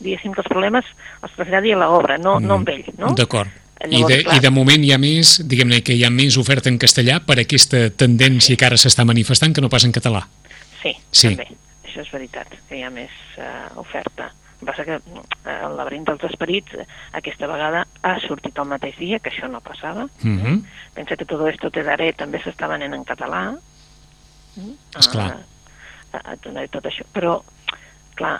diguéssim 0.00 0.32
que 0.32 0.40
els 0.42 0.48
problemes 0.48 0.84
els 1.22 1.32
traslladi 1.36 1.72
a 1.74 1.78
l'obra, 1.80 2.16
no, 2.18 2.38
no 2.40 2.54
amb 2.60 2.68
ell, 2.72 2.84
no? 2.98 3.12
D'acord. 3.16 3.50
I 3.80 3.96
Llavors, 3.96 4.12
de, 4.12 4.22
clar. 4.24 4.36
I 4.36 4.40
de 4.44 4.50
moment 4.52 4.82
hi 4.84 4.90
ha 4.92 4.98
més, 5.00 5.38
diguem-ne 5.48 5.78
que 5.84 5.94
hi 5.96 6.02
ha 6.04 6.10
més 6.12 6.36
oferta 6.36 6.68
en 6.68 6.76
castellà 6.78 7.20
per 7.24 7.38
aquesta 7.40 7.86
tendència 7.90 8.56
que 8.60 8.66
ara 8.68 8.76
s'està 8.76 9.06
manifestant 9.08 9.54
que 9.56 9.62
no 9.64 9.70
pas 9.72 9.84
en 9.88 9.92
català. 9.96 10.26
Sí, 10.82 10.92
Sí. 11.12 11.28
també, 11.34 11.46
això 11.90 12.04
és 12.06 12.12
veritat, 12.14 12.54
que 12.68 12.78
hi 12.78 12.84
ha 12.86 12.92
més 12.94 13.12
uh, 13.36 13.80
oferta. 13.82 14.30
El 14.60 14.66
que 14.66 14.68
passa 14.68 14.84
que 14.84 14.96
eh, 15.00 15.52
el 15.64 15.76
laberint 15.78 16.04
dels 16.04 16.24
esperits 16.28 16.74
eh, 16.76 16.84
aquesta 17.16 17.48
vegada 17.48 17.86
ha 18.04 18.10
sortit 18.20 18.58
el 18.60 18.68
mateix 18.68 18.98
dia, 19.00 19.18
que 19.18 19.32
això 19.32 19.48
no 19.48 19.62
passava. 19.64 20.04
Mhm. 20.20 20.58
Pensa 20.94 21.16
que 21.16 21.24
todo 21.24 21.48
esto 21.48 21.70
te 21.70 21.82
daré 21.82 22.12
també 22.12 22.42
s'està 22.42 22.68
venent 22.68 22.94
en 22.94 23.06
català. 23.08 23.56
Mm? 24.56 24.74
Esclar. 25.00 25.30
Et 26.20 26.44
donaré 26.44 26.68
tot 26.68 26.84
això. 26.90 27.06
Però, 27.14 27.38
clar, 28.20 28.36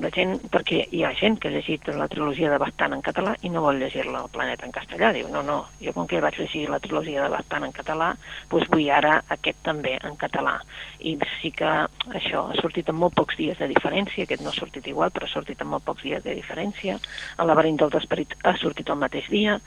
la 0.00 0.10
gent, 0.12 0.36
perquè 0.52 0.82
hi 0.92 1.02
ha 1.04 1.12
gent 1.16 1.38
que 1.40 1.48
ha 1.48 1.54
llegit 1.54 1.88
la 1.96 2.08
trilogia 2.12 2.50
de 2.52 2.58
Bastant 2.60 2.94
en 2.96 3.02
català 3.04 3.34
i 3.46 3.50
no 3.52 3.62
vol 3.64 3.78
llegir-la 3.80 4.22
al 4.22 4.32
Planeta 4.32 4.66
en 4.66 4.74
castellà. 4.74 5.12
Diu, 5.16 5.28
no, 5.32 5.42
no, 5.46 5.58
jo 5.82 5.92
com 5.96 6.08
que 6.08 6.20
vaig 6.24 6.38
llegir 6.40 6.66
la 6.70 6.80
trilogia 6.82 7.24
de 7.24 7.32
Bastant 7.32 7.66
en 7.66 7.74
català, 7.76 8.10
doncs 8.50 8.68
vull 8.72 8.90
ara 8.92 9.18
aquest 9.36 9.62
també 9.66 9.96
en 9.96 10.18
català. 10.20 10.56
I 11.00 11.16
sí 11.40 11.52
que 11.56 11.72
això 12.20 12.46
ha 12.50 12.58
sortit 12.60 12.90
en 12.92 12.98
molt 13.00 13.16
pocs 13.16 13.38
dies 13.40 13.58
de 13.60 13.70
diferència, 13.72 14.26
aquest 14.26 14.44
no 14.44 14.52
ha 14.52 14.58
sortit 14.58 14.90
igual, 14.92 15.14
però 15.14 15.28
ha 15.28 15.32
sortit 15.32 15.62
en 15.64 15.72
molt 15.72 15.86
pocs 15.86 16.04
dies 16.06 16.24
de 16.24 16.36
diferència. 16.36 16.98
El 17.40 17.50
laberint 17.52 17.80
dels 17.80 17.96
esperits 18.02 18.36
ha 18.44 18.56
sortit 18.60 18.92
el 18.92 19.00
mateix 19.00 19.30
dia, 19.32 19.58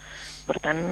per 0.50 0.60
tant, 0.64 0.86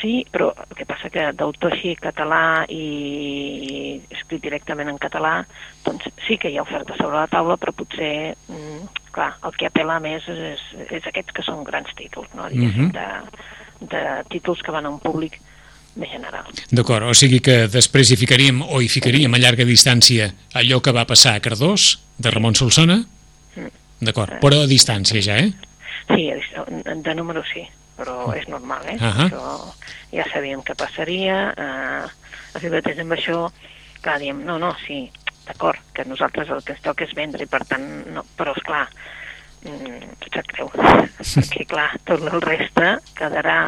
Sí, 0.00 0.24
però 0.32 0.54
el 0.56 0.76
que 0.78 0.86
passa 0.88 1.10
que 1.12 1.26
d'autor 1.36 1.74
així 1.74 1.90
català 2.00 2.64
i 2.72 4.00
escrit 4.14 4.40
directament 4.42 4.88
en 4.88 4.98
català, 5.02 5.42
doncs 5.84 6.06
sí 6.26 6.38
que 6.40 6.48
hi 6.48 6.56
ha 6.56 6.64
oferta 6.64 6.96
sobre 6.96 7.18
la 7.18 7.26
taula, 7.28 7.58
però 7.60 7.74
potser, 7.76 8.34
mm, 8.48 9.10
clar, 9.12 9.34
el 9.44 9.52
que 9.58 9.68
apela 9.68 9.98
més 10.00 10.24
és, 10.28 10.38
és, 10.54 10.62
és 11.00 11.06
aquests 11.10 11.34
que 11.36 11.44
són 11.44 11.64
grans 11.68 11.92
títols, 11.98 12.28
no? 12.34 12.48
Diguéssim, 12.48 12.88
Mhm. 12.88 12.92
de, 12.96 13.86
de 13.92 14.02
títols 14.30 14.62
que 14.62 14.72
van 14.72 14.86
a 14.86 14.90
un 14.90 15.00
públic 15.00 15.40
més 15.96 16.08
general. 16.10 16.44
D'acord, 16.70 17.04
o 17.10 17.14
sigui 17.14 17.40
que 17.40 17.66
després 17.68 18.10
hi 18.10 18.16
ficaríem, 18.16 18.62
o 18.62 18.80
hi 18.80 18.88
ficaríem 18.88 19.34
a 19.34 19.38
llarga 19.42 19.64
distància 19.68 20.30
allò 20.54 20.80
que 20.80 20.92
va 20.96 21.04
passar 21.04 21.34
a 21.34 21.40
Cardós, 21.40 21.98
de 22.16 22.30
Ramon 22.30 22.54
Solsona, 22.54 23.02
d'acord, 24.00 24.38
però 24.40 24.62
a 24.62 24.66
distància 24.70 25.20
ja, 25.20 25.36
eh? 25.38 25.52
Sí, 26.08 26.30
de 27.04 27.14
número 27.14 27.42
sí, 27.52 27.66
però 28.00 28.32
és 28.38 28.48
normal, 28.48 28.86
eh? 28.88 28.96
Ahà. 28.96 29.28
Això 29.28 30.16
ja 30.16 30.26
sabíem 30.32 30.64
que 30.64 30.76
passaria. 30.78 31.38
Eh, 31.52 32.58
fi 32.58 32.72
mateix 32.72 33.00
amb 33.02 33.14
això, 33.16 33.44
clar, 34.00 34.18
diem, 34.22 34.40
no, 34.48 34.56
no, 34.62 34.72
sí, 34.86 35.04
d'acord, 35.46 35.82
que 35.94 36.06
nosaltres 36.08 36.50
el 36.50 36.64
que 36.64 36.74
ens 36.76 36.84
toca 36.84 37.06
és 37.06 37.14
vendre, 37.18 37.44
i 37.44 37.50
per 37.50 37.62
tant, 37.68 37.86
no, 38.14 38.24
però 38.38 38.54
és 38.56 38.66
clar, 38.66 38.86
mm, 39.66 40.16
sap 40.26 40.50
greu, 40.54 40.72
perquè 41.36 41.68
clar, 41.70 41.90
tot 42.08 42.26
el 42.26 42.42
reste 42.46 42.96
quedarà 43.18 43.60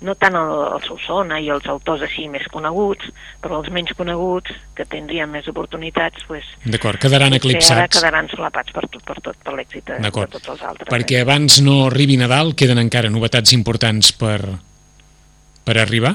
no 0.00 0.14
tant 0.14 0.36
el, 0.38 0.50
el 0.76 0.82
Solsona 0.86 1.40
i 1.42 1.48
els 1.50 1.66
autors 1.66 2.02
així 2.06 2.28
més 2.30 2.46
coneguts, 2.52 3.08
però 3.42 3.58
els 3.58 3.70
menys 3.74 3.92
coneguts, 3.98 4.52
que 4.78 4.84
tindrien 4.86 5.30
més 5.30 5.48
oportunitats, 5.50 6.22
pues, 6.28 6.44
D'acord, 6.64 7.00
quedaran 7.02 7.34
eclipsats. 7.34 7.96
quedaran 7.98 8.28
solapats 8.30 8.70
per 8.72 8.86
tot, 8.88 9.02
per 9.02 9.18
tot, 9.20 9.36
per 9.42 9.54
l'èxit 9.58 9.84
de, 9.90 9.98
de 9.98 10.10
tots 10.10 10.48
els 10.54 10.62
altres. 10.62 10.88
Perquè 10.88 11.22
abans 11.22 11.60
no 11.66 11.86
arribi 11.86 12.16
Nadal, 12.16 12.54
queden 12.54 12.78
encara 12.78 13.10
novetats 13.10 13.52
importants 13.52 14.12
per, 14.12 14.38
per 15.64 15.78
arribar? 15.82 16.14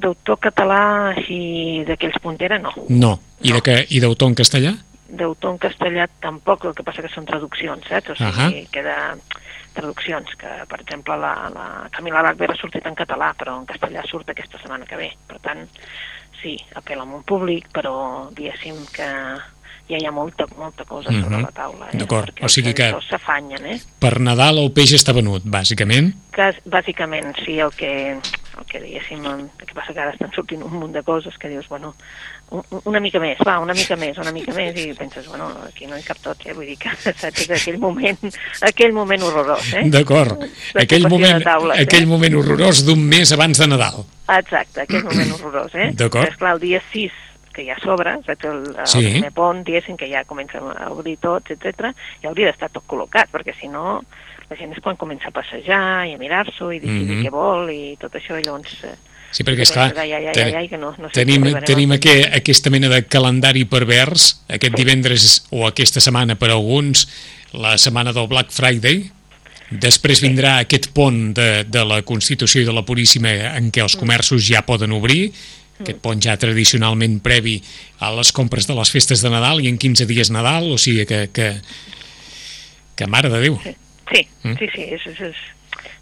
D'autor 0.00 0.38
català 0.40 1.10
així 1.12 1.82
d'aquells 1.84 2.16
puntera, 2.22 2.58
no. 2.58 2.72
No. 2.88 3.18
I 3.42 3.50
No. 3.50 3.56
de 3.56 3.62
que- 3.62 3.86
i 3.90 4.00
d'autor 4.00 4.28
en 4.28 4.34
castellà? 4.34 4.72
D'autor 5.10 5.52
en 5.52 5.58
castellà 5.58 6.08
tampoc, 6.20 6.64
el 6.64 6.74
que 6.74 6.82
passa 6.86 7.02
que 7.02 7.08
són 7.12 7.26
traduccions, 7.26 7.84
saps? 7.88 8.10
O 8.10 8.14
sigui, 8.14 8.30
Ahà. 8.30 8.50
queda 8.70 8.96
traduccions, 9.80 10.34
que 10.38 10.50
per 10.68 10.80
exemple 10.84 11.16
la, 11.20 11.34
la 11.54 11.66
Camila 11.94 12.22
Bachber 12.22 12.50
ha 12.52 12.58
sortit 12.60 12.86
en 12.86 12.94
català, 12.98 13.32
però 13.38 13.58
en 13.60 13.66
castellà 13.68 14.04
surt 14.08 14.28
aquesta 14.32 14.60
setmana 14.62 14.86
que 14.88 14.96
ve. 15.00 15.10
Per 15.28 15.40
tant, 15.44 15.64
sí, 16.42 16.56
apel·la 16.78 17.06
a 17.06 17.16
un 17.20 17.24
públic, 17.26 17.66
però 17.74 18.28
diguéssim 18.36 18.78
que 18.94 19.08
ja 19.90 19.98
hi 19.98 20.06
ha 20.06 20.12
molta, 20.14 20.46
molta 20.56 20.84
cosa 20.86 21.10
sobre 21.10 21.36
Mhm. 21.36 21.42
la 21.42 21.50
taula. 21.50 21.88
Eh? 21.92 21.96
D'acord, 21.98 22.30
o 22.40 22.48
sigui 22.48 22.72
que- 22.74 22.94
s'afanyen, 23.08 23.66
eh? 23.66 23.80
Per 23.98 24.20
Nadal 24.20 24.58
el 24.58 24.70
peix 24.72 24.92
està 24.94 25.12
venut, 25.12 25.42
bàsicament. 25.42 26.14
que 26.30 26.52
bàsicament 26.64 27.34
sí 27.44 27.58
el 27.58 27.72
que, 27.74 28.18
que 28.68 28.80
diguéssim, 28.80 29.24
el 29.26 29.48
que 29.66 29.74
passa 29.74 29.92
que 29.94 30.00
ara 30.00 30.12
estan 30.12 30.30
sortint 30.34 30.62
un 30.62 30.72
munt 30.78 30.92
de 30.94 31.02
coses 31.02 31.36
que 31.38 31.48
dius, 31.48 31.68
bueno, 31.68 31.94
un- 32.50 32.64
una 32.84 33.00
mica 33.00 33.18
més, 33.20 33.38
va, 33.46 33.58
una 33.60 33.74
mica 33.74 33.96
més, 33.96 34.18
una 34.18 34.32
mica 34.32 34.52
més, 34.52 34.76
i 34.78 34.92
penses, 34.94 35.26
bueno, 35.28 35.48
aquí 35.66 35.86
no 35.86 35.96
hi 35.98 36.02
cap 36.02 36.18
tot, 36.22 36.44
eh? 36.46 36.52
vull 36.54 36.66
dir 36.66 36.76
que 36.78 36.90
saps 37.02 37.46
que 37.46 37.54
aquell 37.54 37.78
moment, 37.78 38.18
aquell 38.62 38.92
moment 38.92 39.22
horrorós, 39.22 39.72
eh? 39.74 39.84
D'acord. 39.90 40.44
Aquell 40.74 41.08
moment, 41.08 41.42
taules, 41.44 41.78
eh? 41.78 41.82
aquell 41.88 42.06
moment 42.06 42.34
horrorós 42.40 42.84
d'un 42.86 43.00
mes 43.08 43.32
abans 43.32 43.58
de 43.58 43.66
Nadal. 43.66 44.04
Exacte, 44.38 44.82
aquell 44.86 45.04
moment 45.04 45.32
horrorós, 45.38 45.74
eh? 45.74 45.90
D'acord. 45.94 46.28
És 46.28 46.36
clar, 46.36 46.54
el 46.58 46.60
dia 46.60 46.82
6 46.92 47.10
que 47.52 47.64
ja 47.66 47.74
s'obre, 47.82 48.12
saps, 48.24 48.44
el, 48.46 48.60
el 48.78 48.86
Sí. 48.86 49.00
primer 49.10 49.32
pont, 49.34 49.64
diguéssim, 49.66 49.96
que 49.98 50.06
ja 50.06 50.22
comença 50.24 50.60
a 50.62 50.86
obrir 50.94 51.16
tots, 51.18 51.50
etc, 51.50 51.90
ja 52.22 52.28
hauria 52.30 52.46
d'estar 52.52 52.68
tot 52.70 52.84
col·locat, 52.86 53.26
perquè 53.32 53.56
si 53.58 53.66
no, 53.66 54.04
la 54.50 54.56
gent 54.58 54.72
és 54.74 54.80
quan 54.82 54.96
comença 54.98 55.28
a 55.30 55.34
passejar 55.34 56.08
i 56.10 56.14
a 56.14 56.18
mirar-s'ho 56.18 56.72
i 56.74 56.80
decidir 56.82 57.16
Mhm. 57.16 57.24
què 57.26 57.30
vol 57.30 57.70
i 57.70 57.96
tot 58.00 58.12
això, 58.18 58.38
i 58.40 58.42
llavors... 58.44 58.74
eh, 58.84 58.96
Sí, 59.30 59.44
perquè, 59.46 59.62
esclar, 59.62 59.92
Ai, 59.96 60.10
ai, 60.12 60.26
ai, 60.26 60.54
ai, 60.58 60.68
que 60.68 60.76
no, 60.76 60.88
no 60.98 61.08
tenim, 61.14 61.44
tenim 61.64 61.92
aqu 61.94 62.10
aquesta 62.34 62.68
mena 62.68 62.88
de 62.90 63.04
calendari 63.06 63.62
pervers, 63.64 64.40
aquest 64.48 64.74
divendres 64.74 65.44
o 65.54 65.68
aquesta 65.68 66.00
setmana 66.02 66.34
per 66.34 66.48
alguns, 66.50 67.06
la 67.52 67.76
setmana 67.78 68.10
del 68.12 68.26
Black 68.26 68.50
Friday, 68.50 69.04
després 69.70 70.18
vindrà 70.20 70.56
aquest 70.64 70.88
pont 70.90 71.30
de, 71.32 71.62
de 71.62 71.84
la 71.86 72.00
Constitució 72.02 72.60
i 72.60 72.66
de 72.66 72.72
la 72.74 72.82
Puríssima 72.82 73.30
en 73.54 73.70
què 73.70 73.84
els 73.86 73.94
comerços 73.94 74.42
ja 74.42 74.64
poden 74.66 74.90
obrir, 74.90 75.30
aquest 75.78 76.02
pont 76.02 76.18
ja 76.20 76.34
tradicionalment 76.36 77.20
previ 77.22 77.60
a 78.00 78.10
les 78.10 78.32
compres 78.34 78.66
de 78.66 78.74
les 78.74 78.90
festes 78.90 79.22
de 79.22 79.30
Nadal 79.30 79.62
i 79.62 79.68
en 79.70 79.78
15 79.78 80.06
dies 80.10 80.32
Nadal, 80.34 80.66
o 80.74 80.76
sigui 80.76 81.06
que, 81.06 81.28
que, 81.32 81.52
que 82.96 83.06
mare 83.06 83.30
de 83.30 83.38
Déu. 83.46 83.60
Sí, 83.62 83.76
sí, 84.12 84.26
Mm. 84.44 84.56
sí, 84.58 84.68
sí 84.74 84.82
és, 84.96 85.06
és, 85.06 85.20
és, 85.30 85.40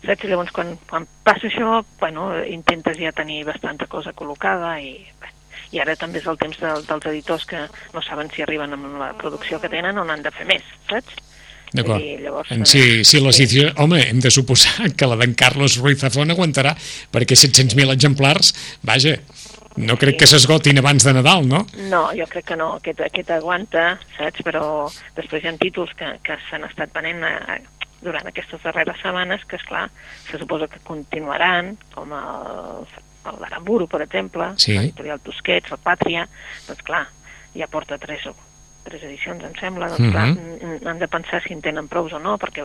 saps? 0.07 0.25
Llavors, 0.29 0.53
quan, 0.55 0.77
quan 0.89 1.07
passa 1.25 1.49
això, 1.49 1.83
bueno, 2.01 2.31
intentes 2.47 2.99
ja 2.99 3.13
tenir 3.13 3.45
bastanta 3.45 3.87
cosa 3.87 4.13
col·locada 4.17 4.77
i, 4.81 4.97
i 5.73 5.81
ara 5.83 5.97
també 5.97 6.19
és 6.23 6.27
el 6.27 6.39
temps 6.41 6.59
de, 6.61 6.75
dels 6.89 7.07
editors 7.11 7.45
que 7.47 7.65
no 7.95 8.03
saben 8.03 8.31
si 8.35 8.43
arriben 8.43 8.73
amb 8.73 8.99
la 9.01 9.13
producció 9.19 9.61
que 9.61 9.69
tenen 9.69 9.99
o 9.99 10.05
n'han 10.05 10.23
de 10.23 10.31
fer 10.33 10.47
més, 10.49 10.65
saps? 10.89 11.19
D'acord. 11.69 12.01
Eh, 12.01 12.65
si, 12.65 13.05
si 13.05 13.21
la 13.21 13.33
situació... 13.37 13.75
Home, 13.83 14.01
hem 14.09 14.23
de 14.25 14.31
suposar 14.33 14.89
que 14.97 15.05
la 15.05 15.19
d'en 15.21 15.35
Carlos 15.37 15.77
Ruiz 15.77 16.01
Zafón 16.01 16.33
aguantarà, 16.33 16.73
perquè 17.13 17.37
700.000 17.37 17.93
exemplars, 17.93 18.55
vaja, 18.89 19.19
no 19.77 19.99
crec 20.01 20.17
que 20.23 20.27
s'esgotin 20.27 20.81
abans 20.81 21.05
de 21.05 21.13
Nadal, 21.13 21.45
no? 21.47 21.67
No, 21.91 22.07
jo 22.17 22.25
crec 22.31 22.49
que 22.49 22.57
no, 22.57 22.71
aquest, 22.81 23.03
aquest 23.05 23.35
aguanta, 23.37 23.99
saps? 24.17 24.41
Però 24.47 24.63
després 25.19 25.45
hi 25.45 25.51
ha 25.51 25.57
títols 25.61 25.93
que, 25.99 26.15
que 26.25 26.39
s'han 26.49 26.65
estat 26.71 26.95
venent 26.97 27.21
eh, 27.29 27.61
durant 28.03 28.27
aquestes 28.27 28.63
darreres 28.63 29.01
setmanes 29.03 29.45
que, 29.45 29.57
és 29.57 29.63
clar 29.67 29.89
se 30.31 30.39
suposa 30.39 30.69
que 30.69 30.79
continuaran, 30.87 31.77
com 31.95 32.13
el, 32.13 32.87
el 33.29 33.41
d'Aramburu, 33.43 33.89
per 33.89 34.03
exemple, 34.03 34.53
Sí. 34.57 34.73
l'editorial 34.77 35.21
Tusquets, 35.21 35.73
el 35.73 35.79
Pàtria, 35.83 36.27
doncs 36.69 36.83
clar, 36.87 37.07
ja 37.57 37.67
porta 37.67 37.99
tres, 37.99 38.25
o- 38.27 38.37
tres 38.85 39.03
edicions, 39.03 39.43
em 39.45 39.55
sembla, 39.61 39.89
doncs 39.89 40.01
Mhm. 40.01 40.13
clar, 40.13 40.29
mm, 40.29 40.87
han 40.87 40.99
de 40.99 41.09
pensar 41.09 41.43
si 41.43 41.53
en 41.53 41.61
tenen 41.61 41.89
prous 41.89 42.13
o 42.13 42.19
no, 42.19 42.39
perquè 42.39 42.65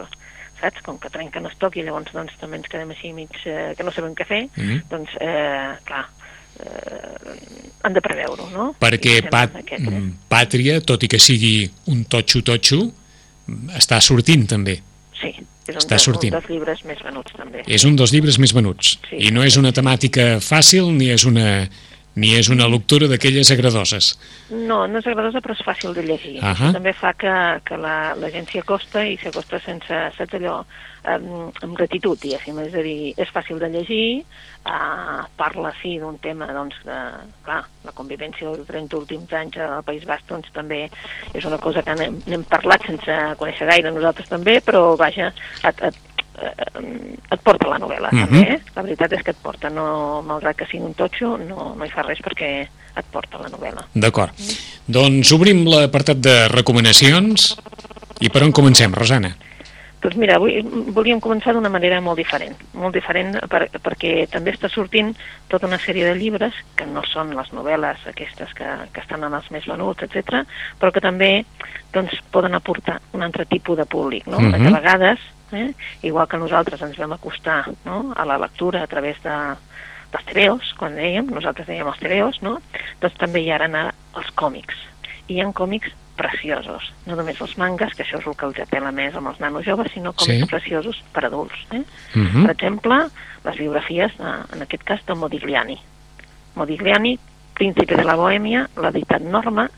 saps, 0.61 0.81
com 0.83 0.97
que 0.99 1.09
trenquen 1.09 1.45
estoc 1.47 1.75
i 1.77 1.83
llavors 1.83 2.13
doncs, 2.13 2.37
també 2.39 2.57
ens 2.57 2.67
quedem 2.69 2.91
així 2.91 3.11
mig 3.11 3.29
eh, 3.45 3.73
que 3.75 3.83
no 3.83 3.91
sabem 3.91 4.13
què 4.15 4.25
fer, 4.25 4.47
Mhm. 4.55 4.83
doncs, 4.89 5.09
eh, 5.19 5.73
clar, 5.83 6.07
eh, 6.59 7.39
han 7.83 7.93
de 7.93 8.01
preveure-ho, 8.01 8.49
no? 8.51 8.75
Perquè 8.79 9.29
pat, 9.29 9.55
aquest, 9.55 9.81
eh? 9.83 9.89
mm, 9.89 10.13
Pàtria, 10.29 10.79
tot 10.85 11.03
i 11.03 11.07
que 11.07 11.19
sigui 11.19 11.69
un 11.87 12.05
totxo-totxo, 12.05 12.91
està 13.75 13.99
sortint 13.99 14.47
també. 14.47 14.81
Sí, 15.23 15.31
és 15.39 15.73
un, 15.77 15.79
Està 15.79 15.95
de, 15.95 16.03
sortint. 16.03 16.35
un 16.35 16.39
dels 16.41 16.51
llibres 16.51 16.83
més 16.85 17.01
venuts 17.05 17.33
també. 17.39 17.63
És 17.65 17.87
un 17.87 17.95
dels 17.95 18.11
llibres 18.11 18.37
més 18.43 18.53
venuts. 18.53 18.97
Sí. 19.09 19.23
I 19.29 19.31
no 19.31 19.45
és 19.47 19.55
una 19.57 19.71
temàtica 19.71 20.37
fàcil 20.43 20.91
ni 20.97 21.07
és 21.13 21.23
una, 21.29 21.63
ni 22.19 22.33
és 22.37 22.49
una 22.53 22.67
lectura 22.69 23.07
d'aquelles 23.09 23.49
agradoses. 23.55 24.13
No, 24.51 24.83
no 24.85 24.99
és 24.99 25.07
agradadosa, 25.07 25.41
però 25.41 25.55
és 25.55 25.63
fàcil 25.65 25.95
de 25.95 26.03
llegir. 26.05 26.35
Ahà. 26.41 26.53
Això 26.67 26.73
també 26.75 26.93
fa 26.93 27.13
que, 27.17 27.35
que 27.65 27.79
la, 27.79 27.95
la 28.19 28.29
gent 28.35 28.51
s'hi 28.51 28.61
acosta 28.61 29.05
i 29.07 29.15
s'hi 29.17 29.31
acosta 29.31 29.61
sense, 29.63 30.01
saps 30.17 30.37
allò, 30.41 30.59
amb, 31.03 31.51
amb 31.63 31.75
gratitud, 31.77 32.19
diguéssim. 32.21 32.59
És 32.65 32.73
a 32.73 32.83
dir, 32.85 33.13
és 33.17 33.29
fàcil 33.33 33.59
de 33.59 33.69
llegir, 33.69 34.23
eh, 34.65 35.19
parla, 35.37 35.73
sí, 35.81 35.97
d'un 35.99 36.17
tema, 36.19 36.47
doncs, 36.53 36.75
de, 36.85 36.99
clar, 37.45 37.63
la 37.83 37.91
convivència 37.95 38.49
dels 38.49 38.67
30 38.67 38.97
últims 38.97 39.33
anys 39.33 39.57
al 39.57 39.83
País 39.83 40.05
Basc, 40.05 40.25
doncs, 40.29 40.49
també 40.53 40.89
és 41.33 41.45
una 41.45 41.57
cosa 41.57 41.83
que 41.83 41.95
n'hem 41.95 42.21
n'hem 42.27 42.43
parlat 42.49 42.85
sense 42.87 43.19
conèixer 43.37 43.67
gaire 43.67 43.91
nosaltres 43.91 44.29
també, 44.29 44.59
però, 44.63 44.95
vaja, 44.97 45.33
et, 45.63 45.81
et, 45.89 45.95
et 47.31 47.41
porta 47.43 47.67
la 47.69 47.77
novel·la, 47.79 48.09
Mhm. 48.11 48.25
també, 48.25 48.41
eh? 48.55 48.59
La 48.75 48.81
veritat 48.81 49.13
és 49.13 49.21
que 49.23 49.31
et 49.31 49.37
porta, 49.43 49.69
no, 49.69 50.21
malgrat 50.25 50.55
que 50.57 50.65
sigui 50.65 50.83
un 50.83 50.93
totxo, 50.95 51.37
no, 51.37 51.75
no 51.77 51.85
hi 51.85 51.89
fa 51.93 52.01
res 52.01 52.19
perquè 52.19 52.67
et 52.95 53.05
porta 53.11 53.37
la 53.41 53.49
novel·la. 53.49 53.85
D'acord. 53.93 54.31
Doncs 54.87 55.31
obrim 55.33 55.65
l'apartat 55.65 56.17
de 56.19 56.47
recomanacions 56.47 57.55
i 58.21 58.29
per 58.29 58.43
on 58.43 58.51
comencem, 58.51 58.93
Rosana? 58.93 59.35
Doncs 60.03 60.17
mira, 60.19 60.35
avui 60.35 60.57
volíem 60.91 61.21
començar 61.23 61.53
d'una 61.55 61.71
manera 61.71 62.01
molt 62.03 62.19
diferent, 62.19 62.57
molt 62.75 62.95
diferent 62.97 63.37
per, 63.47 63.69
perquè 63.85 64.25
també 64.31 64.51
està 64.51 64.67
sortint 64.67 65.13
tota 65.47 65.69
una 65.69 65.79
sèrie 65.79 66.09
de 66.09 66.17
llibres 66.17 66.57
que 66.75 66.87
no 66.89 67.05
són 67.07 67.31
les 67.37 67.53
novel·les 67.55 68.03
aquestes 68.11 68.51
que, 68.57 68.67
que 68.91 69.03
estan 69.03 69.23
en 69.23 69.37
els 69.39 69.47
més 69.55 69.67
venuts, 69.69 70.03
etc, 70.03 70.43
però 70.81 70.91
que 70.91 71.03
també 71.03 71.31
doncs, 71.95 72.19
poden 72.35 72.59
aportar 72.59 72.99
un 73.15 73.23
altre 73.23 73.47
tipus 73.47 73.79
de 73.79 73.87
públic, 73.87 74.27
no? 74.27 74.41
Mhm. 74.43 74.51
Perquè 74.51 74.73
a 74.73 74.79
vegades, 74.81 75.25
eh, 75.53 75.71
igual 76.03 76.27
que 76.27 76.41
nosaltres 76.41 76.81
ens 76.81 76.99
vam 76.99 77.15
acostar 77.15 77.63
no? 77.85 78.13
a 78.15 78.25
la 78.25 78.37
lectura 78.37 78.83
a 78.83 78.87
través 78.87 79.23
de, 79.23 79.39
dels 80.11 80.25
tebeos, 80.27 80.75
quan 80.77 80.99
dèiem, 80.99 81.31
nosaltres 81.31 81.67
dèiem 81.67 81.87
els 81.87 81.99
tebeos, 82.03 82.41
no? 82.41 82.59
doncs 82.99 83.15
també 83.21 83.39
hi 83.39 83.51
ha 83.51 83.61
ara 83.61 83.91
els 84.17 84.31
còmics. 84.35 84.75
I 85.27 85.37
hi 85.37 85.41
ha 85.41 85.51
còmics 85.55 85.95
preciosos, 86.15 86.91
no 87.05 87.15
només 87.15 87.39
els 87.41 87.57
mangas, 87.57 87.93
que 87.95 88.03
això 88.03 88.19
és 88.19 88.27
el 88.27 88.35
que 88.35 88.45
els 88.45 88.59
apela 88.59 88.91
més 88.91 89.15
amb 89.15 89.27
els 89.31 89.39
nanos 89.39 89.65
joves, 89.65 89.91
sinó 89.93 90.13
còmics 90.13 90.45
Sí. 90.45 90.49
preciosos 90.49 91.03
per 91.11 91.25
adults. 91.25 91.55
Eh? 91.71 91.83
Mhm. 92.15 92.43
Per 92.45 92.51
exemple, 92.51 92.99
les 93.43 93.57
biografies, 93.57 94.17
de, 94.17 94.33
en 94.53 94.61
aquest 94.61 94.83
cas, 94.83 95.05
de 95.05 95.15
Modigliani. 95.15 95.79
Modigliani, 96.55 97.19
Príncipe 97.53 97.95
de 97.95 98.03
la 98.03 98.15
Bohèmia, 98.15 98.67
l'ha 98.81 98.89
editat 98.89 99.21
Norma, 99.21 99.69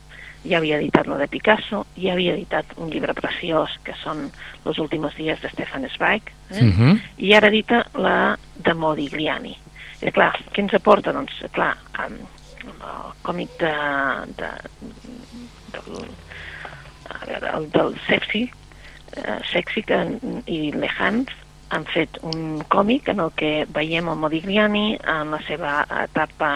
ja 0.46 0.58
havia 0.58 0.78
editat 0.78 1.08
lo 1.08 1.18
de 1.18 1.28
Picasso, 1.28 1.86
ja 1.98 2.14
havia 2.14 2.34
editat 2.34 2.66
un 2.78 2.90
llibre 2.90 3.14
preciós 3.14 3.70
que 3.84 3.94
són 4.04 4.32
Los 4.64 4.80
últimos 4.80 5.16
dies 5.16 5.42
de 5.42 5.50
Stefan 5.50 5.88
Zweig, 5.90 6.22
eh? 6.52 6.62
Mhm. 6.62 7.02
i 7.18 7.34
ara 7.34 7.48
edita 7.48 7.86
la 7.96 8.38
de 8.56 8.74
Modigliani. 8.74 9.58
I 10.02 10.12
clar, 10.12 10.34
què 10.54 10.60
ens 10.60 10.74
aporta? 10.74 11.12
Doncs, 11.12 11.32
clar, 11.52 11.76
amb, 11.94 12.20
amb 12.66 12.82
el 12.84 13.14
còmic 13.24 13.50
de, 13.60 13.74
de, 14.38 14.50
el 17.54 17.70
del 17.72 17.96
Sexy, 18.08 18.46
eh, 19.16 19.40
Sexy 19.52 19.84
que, 19.84 20.00
i 20.46 20.72
Lejans 20.76 21.32
han 21.74 21.86
fet 21.90 22.20
un 22.24 22.62
còmic 22.70 23.10
en 23.10 23.20
el 23.24 23.32
que 23.40 23.66
veiem 23.74 24.10
el 24.12 24.20
Modigliani 24.22 24.88
en 25.02 25.34
la 25.34 25.42
seva 25.48 25.80
etapa 26.04 26.52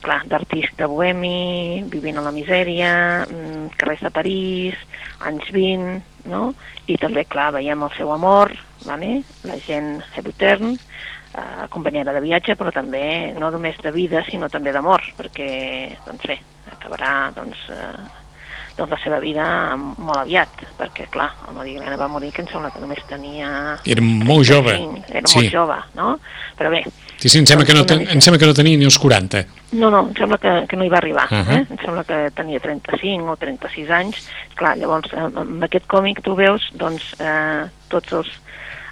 clar, 0.00 0.22
d'artista 0.30 0.88
bohemi, 0.88 1.84
vivint 1.92 2.18
a 2.18 2.24
la 2.24 2.32
misèria, 2.32 3.26
mm, 3.26 3.76
carrers 3.76 4.00
de 4.06 4.10
París, 4.10 4.74
anys 5.20 5.50
20, 5.52 6.02
no? 6.24 6.54
I 6.86 6.96
també, 6.96 7.24
clar, 7.24 7.52
veiem 7.52 7.82
el 7.82 7.90
seu 7.96 8.12
amor, 8.12 8.52
vale? 8.84 9.22
la 9.44 9.58
gent 9.58 10.02
Hebutern, 10.14 10.78
eh, 11.34 11.66
companyera 11.68 12.12
de 12.12 12.20
viatge, 12.20 12.56
però 12.56 12.72
també 12.72 13.34
no 13.38 13.50
només 13.50 13.76
de 13.78 13.90
vida, 13.90 14.24
sinó 14.24 14.48
també 14.48 14.72
d'amor, 14.72 15.02
perquè, 15.18 15.96
doncs 16.06 16.26
bé, 16.26 16.38
acabarà, 16.72 17.32
doncs, 17.34 17.58
eh, 17.68 18.19
doncs 18.80 18.96
la 18.96 19.00
seva 19.04 19.20
vida 19.20 19.44
molt 19.76 20.22
aviat, 20.22 20.64
perquè, 20.80 21.06
clar, 21.12 21.28
el 21.48 21.54
Modigliani 21.58 22.00
va 22.00 22.08
morir 22.08 22.32
que 22.32 22.42
em 22.42 22.48
sembla 22.50 22.72
que 22.72 22.80
només 22.82 23.04
tenia... 23.08 23.76
Era 23.84 24.02
molt 24.02 24.48
jove. 24.48 24.74
35, 24.74 25.14
Era 25.20 25.28
Sí. 25.28 25.38
molt 25.38 25.54
jove, 25.54 25.78
no? 26.00 26.18
Però 26.58 26.72
bé, 26.72 26.84
Sí, 27.20 27.28
sí, 27.28 27.36
em 27.36 27.44
sembla, 27.44 27.66
que 27.68 27.74
no, 27.76 27.82
ten, 27.84 28.00
em 28.08 28.20
sembla 28.24 28.38
que 28.40 28.46
no 28.48 28.54
tenia 28.56 28.78
ni 28.80 28.86
els 28.88 28.96
40. 28.96 29.42
no, 29.76 29.90
no, 29.92 29.98
em 30.08 30.14
sembla 30.16 30.38
que, 30.40 30.52
que 30.70 30.76
no 30.80 30.86
hi 30.86 30.88
va 30.88 30.96
arribar. 31.02 31.26
Uh. 31.28 31.42
-huh. 31.44 31.58
eh? 31.58 31.66
Em 31.68 31.78
sembla 31.84 32.04
que 32.08 32.30
tenia 32.34 32.60
35 32.60 33.32
o 33.32 33.36
36 33.36 33.90
anys. 33.90 34.22
Clar, 34.56 34.78
llavors, 34.78 35.12
amb 35.12 35.62
aquest 35.62 35.86
còmic 35.86 36.22
tu 36.22 36.34
veus 36.34 36.70
doncs, 36.72 37.12
eh, 37.20 37.68
tots 37.88 38.12
els, 38.12 38.28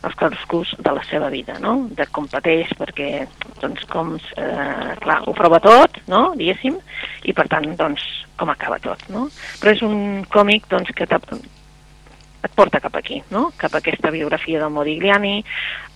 els 0.05 0.15
claroscurs 0.15 0.75
de 0.79 0.93
la 0.93 1.03
seva 1.11 1.29
vida, 1.31 1.59
no? 1.59 1.89
De 1.91 2.07
com 2.07 2.27
pateix, 2.31 2.71
perquè, 2.79 3.27
doncs, 3.61 3.85
com, 3.91 4.17
eh, 4.37 4.95
clar, 5.01 5.23
ho 5.27 5.33
prova 5.35 5.59
tot, 5.61 5.99
no?, 6.07 6.35
diguéssim, 6.37 6.77
i 7.25 7.33
per 7.33 7.49
tant, 7.49 7.67
doncs, 7.77 8.03
com 8.37 8.51
acaba 8.51 8.79
tot, 8.79 9.03
no? 9.11 9.29
Però 9.61 9.73
és 9.75 9.83
un 9.83 10.25
còmic, 10.31 10.69
doncs, 10.71 10.91
que 10.95 11.05
et 11.09 12.53
porta 12.55 12.79
cap 12.81 12.95
aquí, 12.97 13.21
no? 13.35 13.51
cap 13.59 13.75
a 13.75 13.79
aquesta 13.79 14.11
biografia 14.15 14.61
del 14.61 14.71
Modigliani. 14.71 15.43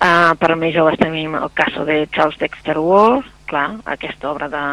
Uh, 0.02 0.34
per 0.38 0.56
més 0.58 0.74
joves 0.74 0.98
tenim 0.98 1.36
el 1.38 1.50
cas 1.54 1.72
de 1.86 2.00
Charles 2.10 2.36
Dexter 2.40 2.74
Ward, 2.82 3.24
clar, 3.46 3.76
aquesta 3.84 4.30
obra 4.32 4.48
de, 4.50 4.64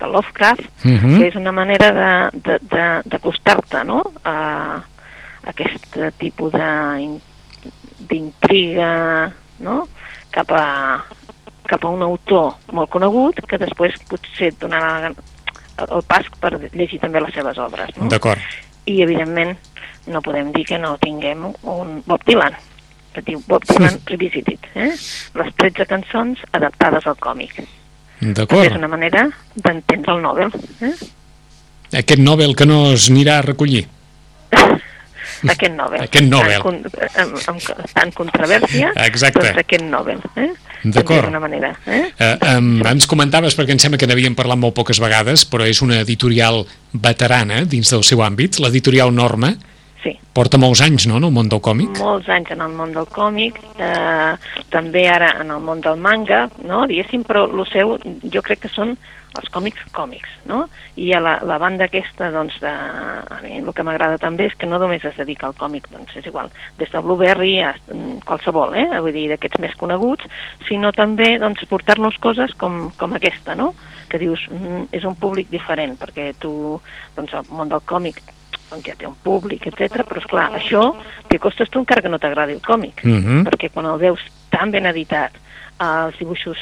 de 0.00 0.06
Lovecraft, 0.10 0.66
Mhm. 0.84 1.18
que 1.20 1.28
és 1.28 1.36
una 1.36 1.52
manera 1.52 1.92
d'acostar-te 3.10 3.84
no? 3.84 4.02
a, 4.24 4.76
a 4.76 5.50
aquest 5.50 5.96
tipus 6.18 6.52
de- 6.52 7.20
d'intriga 8.10 8.88
no? 9.60 9.76
cap, 10.30 10.50
a, 10.50 11.02
cap 11.68 11.84
a 11.84 11.92
un 11.92 12.02
autor 12.02 12.56
molt 12.72 12.90
conegut 12.90 13.40
que 13.48 13.60
després 13.60 13.98
potser 14.10 14.50
et 14.52 14.58
donarà 14.60 15.12
el 15.12 16.02
pas 16.06 16.26
per 16.40 16.52
llegir 16.74 17.00
també 17.00 17.22
les 17.22 17.34
seves 17.34 17.58
obres. 17.58 17.94
No? 17.96 18.10
D'acord. 18.12 18.40
i 18.86 18.98
evidentment 19.02 19.54
no 20.10 20.20
podem 20.22 20.50
dir 20.52 20.64
que 20.66 20.78
no 20.82 20.96
tinguem 20.98 21.44
un 21.46 22.02
Bob 22.06 22.24
Dylan 22.26 22.56
que 23.14 23.22
diu 23.22 23.42
Bob 23.46 23.62
Dylan 23.68 24.00
Revisited 24.08 24.58
eh? 24.74 24.90
les 25.38 25.54
13 25.60 25.86
cançons 25.86 26.42
adaptades 26.50 27.06
al 27.06 27.18
còmic 27.22 27.60
és 27.62 27.70
D'acord. 28.34 28.74
una 28.78 28.88
manera 28.90 29.28
d'entendre 29.54 30.16
el 30.16 30.22
Nobel 30.22 30.50
eh? 30.80 30.94
Aquest 31.92 32.18
Nobel 32.24 32.56
que 32.56 32.66
no 32.66 32.94
es 32.94 33.10
anirà 33.12 33.38
a 33.38 33.44
recollir. 33.44 33.82
Aquest 35.50 35.74
Nobel 35.74 36.02
Aquest 36.04 36.28
Nobel. 36.28 36.60
Con- 36.62 36.82
amb, 36.82 37.38
amb, 37.48 37.88
tan 37.92 38.12
controvèrsia 38.12 38.92
Exacte. 39.06 39.40
doncs 39.40 39.58
aquest 39.64 39.84
Nobel 39.84 40.20
eh? 40.36 40.50
D'acord. 40.84 41.24
d'una 41.26 41.40
manera 41.40 41.72
eh? 41.86 42.04
Eh, 42.18 42.36
um, 42.56 42.82
ens 42.86 43.06
comentaves, 43.06 43.56
perquè 43.58 43.74
em 43.76 43.78
sembla 43.82 43.98
que 43.98 44.06
n'havíem 44.10 44.34
parlat 44.38 44.58
molt 44.58 44.74
poques 44.74 44.98
vegades, 45.02 45.44
però 45.48 45.66
és 45.68 45.82
una 45.82 46.00
editorial 46.02 46.64
veterana 46.92 47.64
dins 47.64 47.90
del 47.90 48.02
seu 48.06 48.22
àmbit, 48.22 48.58
l'editorial 48.62 49.14
Norma, 49.14 49.54
sí 50.02 50.14
porta 50.36 50.60
molts 50.60 50.82
anys, 50.84 51.06
no?, 51.10 51.18
en 51.20 51.28
el 51.28 51.34
món 51.34 51.48
del 51.52 51.62
còmic. 51.64 51.98
molts 52.02 52.28
anys 52.32 52.52
en 52.54 52.62
el 52.64 52.76
món 52.76 52.92
del 52.96 53.08
còmic, 53.12 53.58
eh, 53.78 54.34
també 54.72 55.06
ara 55.08 55.34
en 55.40 55.50
el 55.54 55.60
món 55.60 55.82
del 55.84 55.98
manga, 56.00 56.46
no? 56.64 56.86
diguéssim, 56.90 57.26
però 57.28 57.46
el 57.48 57.66
seu 57.72 57.98
jo 58.32 58.42
crec 58.42 58.64
que 58.64 58.72
són 58.72 58.96
els 59.38 59.48
còmics 59.52 59.84
còmics, 59.96 60.32
no? 60.48 60.66
I 61.00 61.12
a 61.16 61.20
la, 61.22 61.36
la 61.48 61.56
banda 61.60 61.86
aquesta, 61.88 62.28
doncs, 62.34 62.58
de, 62.60 62.72
a 62.72 63.38
mi 63.44 63.54
el 63.60 63.70
que 63.72 63.84
m'agrada 63.86 64.18
també 64.20 64.50
és 64.50 64.56
que 64.58 64.68
no 64.68 64.80
només 64.82 65.04
es 65.08 65.16
dedica 65.16 65.48
al 65.48 65.56
còmic, 65.56 65.88
doncs 65.92 66.18
és 66.20 66.28
igual, 66.28 66.50
des 66.80 66.92
de 66.92 67.00
Blueberry 67.04 67.54
a 67.64 67.72
mm, 67.86 68.20
qualsevol, 68.28 68.76
eh? 68.76 68.88
vull 68.98 69.16
dir, 69.16 69.28
d'aquests 69.32 69.62
més 69.64 69.78
coneguts, 69.80 70.28
sinó 70.68 70.92
també 70.96 71.32
doncs, 71.40 71.64
portar-nos 71.70 72.20
coses 72.20 72.52
com, 72.60 72.90
com 73.00 73.16
aquesta, 73.16 73.56
no? 73.56 73.72
que 74.12 74.20
dius, 74.20 74.44
mm, 74.52 74.90
és 74.92 75.08
un 75.08 75.16
públic 75.16 75.48
diferent, 75.52 75.96
perquè 76.00 76.32
tu, 76.42 76.52
doncs, 77.16 77.32
el 77.32 77.48
món 77.56 77.72
del 77.72 77.84
còmic 77.88 78.20
doncs 78.72 78.88
ja 78.88 78.96
té 78.98 79.08
un 79.08 79.16
públic, 79.22 79.66
etc. 79.70 80.02
Però, 80.08 80.20
és 80.20 80.28
clar, 80.30 80.48
això 80.58 80.88
té 81.28 81.40
costes 81.42 81.70
tu 81.70 81.82
encara 81.82 82.02
que 82.04 82.12
no 82.12 82.20
t'agradi 82.22 82.58
el 82.58 82.64
còmic, 82.64 83.04
Mm 83.04 83.20
-hmm. 83.22 83.48
perquè 83.48 83.70
quan 83.72 83.86
el 83.86 83.98
veus 83.98 84.20
tan 84.50 84.70
ben 84.70 84.86
editat, 84.86 85.32
els 85.80 86.18
dibuixos 86.18 86.58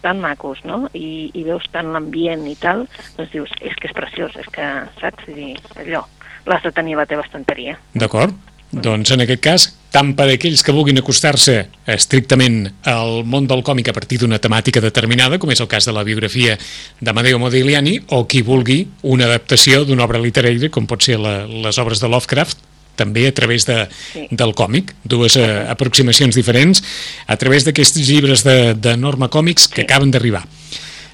tan 0.00 0.20
macos, 0.20 0.62
no?, 0.64 0.88
i, 0.94 1.30
i 1.34 1.42
veus 1.42 1.64
tant 1.72 1.92
l'ambient 1.92 2.46
i 2.46 2.54
tal, 2.54 2.86
doncs 3.16 3.32
dius, 3.32 3.50
és 3.60 3.74
que 3.74 3.88
és 3.88 3.94
preciós, 3.94 4.36
és 4.36 4.46
que, 4.54 4.66
saps? 5.00 5.26
Dir, 5.26 5.56
allò, 5.76 6.04
l'has 6.46 6.62
de 6.62 6.72
tenir 6.72 6.94
a 6.94 6.98
la 6.98 7.06
teva 7.06 7.22
estanteria. 7.26 7.78
D'acord? 7.94 8.34
Doncs 8.72 9.14
en 9.14 9.22
aquest 9.24 9.40
cas, 9.40 9.64
tant 9.94 10.10
per 10.12 10.26
aquells 10.28 10.60
que 10.64 10.74
vulguin 10.76 11.00
acostar-se 11.00 11.54
estrictament 11.88 12.66
al 12.84 13.22
món 13.24 13.46
del 13.48 13.62
còmic 13.64 13.88
a 13.88 13.94
partir 13.96 14.18
d'una 14.20 14.36
temàtica 14.44 14.82
determinada, 14.84 15.38
com 15.40 15.50
és 15.54 15.62
el 15.64 15.70
cas 15.70 15.88
de 15.88 15.94
la 15.96 16.04
biografia 16.04 16.58
d'Amadeo 17.00 17.38
Modigliani, 17.40 17.96
o 18.12 18.26
qui 18.28 18.42
vulgui 18.44 18.82
una 19.08 19.24
adaptació 19.24 19.86
d'una 19.88 20.04
obra 20.04 20.20
literària, 20.20 20.68
com 20.68 20.86
pot 20.86 21.02
ser 21.02 21.16
la, 21.16 21.46
les 21.48 21.80
obres 21.80 22.02
de 22.04 22.10
Lovecraft, 22.12 22.60
també 22.98 23.28
a 23.28 23.32
través 23.32 23.64
de, 23.64 23.86
Sí. 24.12 24.26
del 24.30 24.52
còmic, 24.58 24.92
dues 25.04 25.36
eh, 25.38 25.64
aproximacions 25.70 26.34
diferents, 26.36 26.82
a 27.26 27.36
través 27.40 27.64
d'aquests 27.64 28.04
llibres 28.10 28.44
de, 28.44 28.74
de 28.74 28.96
Norma 28.98 29.30
Còmics 29.30 29.68
que 29.72 29.86
acaben 29.86 30.10
d'arribar. 30.10 30.42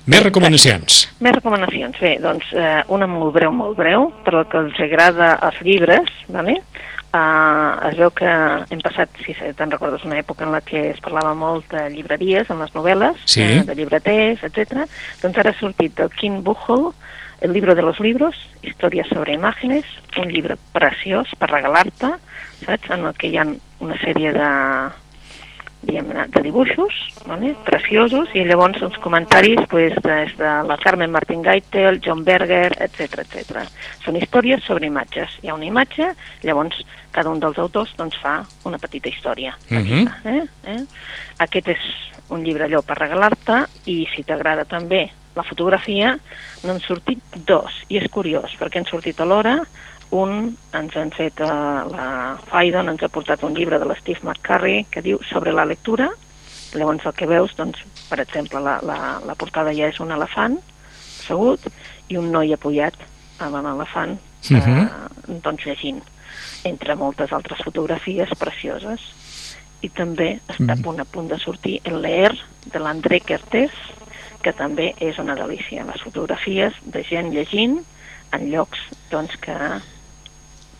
Més 0.07 0.23
recomanacions. 0.25 1.05
Més 1.25 1.33
recomanacions. 1.37 1.97
Bé, 2.01 2.17
doncs 2.21 2.51
eh, 2.53 2.83
una 2.93 3.07
molt 3.09 3.33
breu, 3.37 3.53
molt 3.53 3.77
breu, 3.79 4.11
per 4.25 4.35
al 4.41 4.49
que 4.51 4.59
els 4.61 4.81
agrada 4.85 5.35
els 5.47 5.61
llibres, 5.65 6.11
vale? 6.29 6.59
Uh, 7.15 7.79
es 7.87 7.95
veu 7.95 8.11
que 8.11 8.27
hem 8.27 8.81
passat, 8.83 9.13
si 9.23 9.37
te'n 9.39 9.71
recordes, 9.71 10.03
una 10.03 10.17
època 10.19 10.43
en 10.43 10.51
la 10.51 10.61
que 10.67 10.81
es 10.91 10.99
parlava 11.05 11.31
molt 11.39 11.69
de 11.71 11.85
llibreries, 11.93 12.49
en 12.51 12.59
les 12.59 12.73
novel·les, 12.75 13.21
Sí. 13.31 13.43
eh, 13.43 13.63
de 13.63 13.75
llibreters, 13.79 14.43
etc. 14.43 14.83
Doncs 15.23 15.39
ara 15.39 15.51
ha 15.55 15.59
sortit 15.61 15.95
del 15.95 16.11
King 16.11 16.43
Buchel, 16.43 16.91
El 17.41 17.53
libro 17.53 17.75
de 17.75 17.83
los 17.83 17.99
libros, 18.01 18.35
Històries 18.63 19.07
sobre 19.13 19.35
imágenes, 19.35 19.85
un 20.17 20.29
llibre 20.31 20.57
preciós 20.73 21.29
per 21.37 21.51
regalar-te, 21.51 22.09
saps? 22.65 22.91
En 22.91 23.05
el 23.05 23.13
que 23.15 23.29
hi 23.29 23.37
ha 23.37 23.45
una 23.81 23.97
sèrie 24.01 24.33
de, 24.33 24.47
diguem 25.87 26.11
de 26.33 26.43
dibuixos, 26.45 26.95
vale? 27.29 27.55
preciosos, 27.67 28.31
i 28.35 28.45
llavors 28.49 28.83
uns 28.83 28.97
comentaris 29.05 29.61
pues, 29.71 29.95
des 30.05 30.35
de 30.39 30.53
la 30.69 30.77
Carmen 30.83 31.13
Martín 31.13 31.43
Gaitel, 31.43 32.01
John 32.05 32.25
Berger, 32.25 32.73
etc 32.81 33.25
etc. 33.25 33.65
Són 34.05 34.19
històries 34.21 34.65
sobre 34.67 34.89
imatges. 34.91 35.39
Hi 35.43 35.53
ha 35.53 35.59
una 35.59 35.69
imatge, 35.69 36.11
llavors 36.43 36.81
cada 37.15 37.31
un 37.31 37.41
dels 37.41 37.59
autors 37.63 37.95
doncs, 37.99 38.17
fa 38.21 38.41
una 38.65 38.81
petita 38.83 39.09
història. 39.09 39.57
Mhm. 39.71 40.09
eh? 40.25 40.47
Eh? 40.75 40.81
Aquest 41.39 41.69
és 41.69 41.91
un 42.31 42.43
llibre 42.43 42.65
allò 42.65 42.83
per 42.83 42.99
regalar-te 42.99 43.65
i 43.87 44.05
si 44.15 44.25
t'agrada 44.25 44.65
també 44.65 45.07
la 45.35 45.43
fotografia, 45.43 46.15
n'han 46.63 46.81
sortit 46.81 47.19
dos. 47.47 47.83
I 47.91 47.99
és 47.99 48.11
curiós, 48.11 48.55
perquè 48.59 48.81
han 48.81 48.89
sortit 48.89 49.21
alhora 49.21 49.59
un, 50.11 50.57
ens 50.73 50.97
han 50.97 51.11
fet, 51.15 51.41
uh, 51.41 51.87
la 51.91 52.09
Faidon 52.51 52.89
ens 52.93 53.03
ha 53.03 53.09
portat 53.09 53.43
un 53.43 53.55
llibre 53.55 53.79
de 53.79 53.89
l'Steve 53.89 54.23
McCurry 54.23 54.85
que 54.91 55.03
diu 55.03 55.19
sobre 55.31 55.53
la 55.53 55.65
lectura, 55.65 56.11
llavors 56.75 57.07
el 57.07 57.15
que 57.15 57.27
veus, 57.31 57.55
doncs, 57.57 57.81
per 58.11 58.21
exemple, 58.21 58.61
la, 58.61 58.79
la, 58.83 58.99
la 59.25 59.35
portada 59.39 59.73
ja 59.75 59.89
és 59.89 60.01
un 60.03 60.13
elefant 60.13 60.59
assegut 61.25 61.69
i 62.13 62.19
un 62.21 62.31
noi 62.35 62.53
apoyat 62.53 62.97
amb 63.41 63.57
l'elefant 63.57 64.19
uh 64.19 64.55
Mhm. 64.55 65.41
doncs 65.43 65.65
llegint, 65.65 66.03
entre 66.65 66.95
moltes 66.97 67.33
altres 67.33 67.63
fotografies 67.65 68.29
precioses. 68.39 69.01
I 69.81 69.89
també 69.89 70.41
està 70.49 70.73
a 70.73 70.83
punt, 70.83 71.01
a 71.01 71.05
punt 71.05 71.29
de 71.29 71.39
sortir 71.39 71.81
el 71.85 72.03
Leer 72.03 72.33
de 72.67 72.79
l'André 72.79 73.21
Kertés, 73.21 73.71
que 74.43 74.53
també 74.53 74.95
és 75.01 75.19
una 75.19 75.35
delícia. 75.35 75.85
Les 75.85 76.03
fotografies 76.03 76.75
de 76.85 77.03
gent 77.03 77.33
llegint 77.33 77.79
en 78.33 78.51
llocs 78.51 78.79
doncs, 79.11 79.37
que 79.41 79.57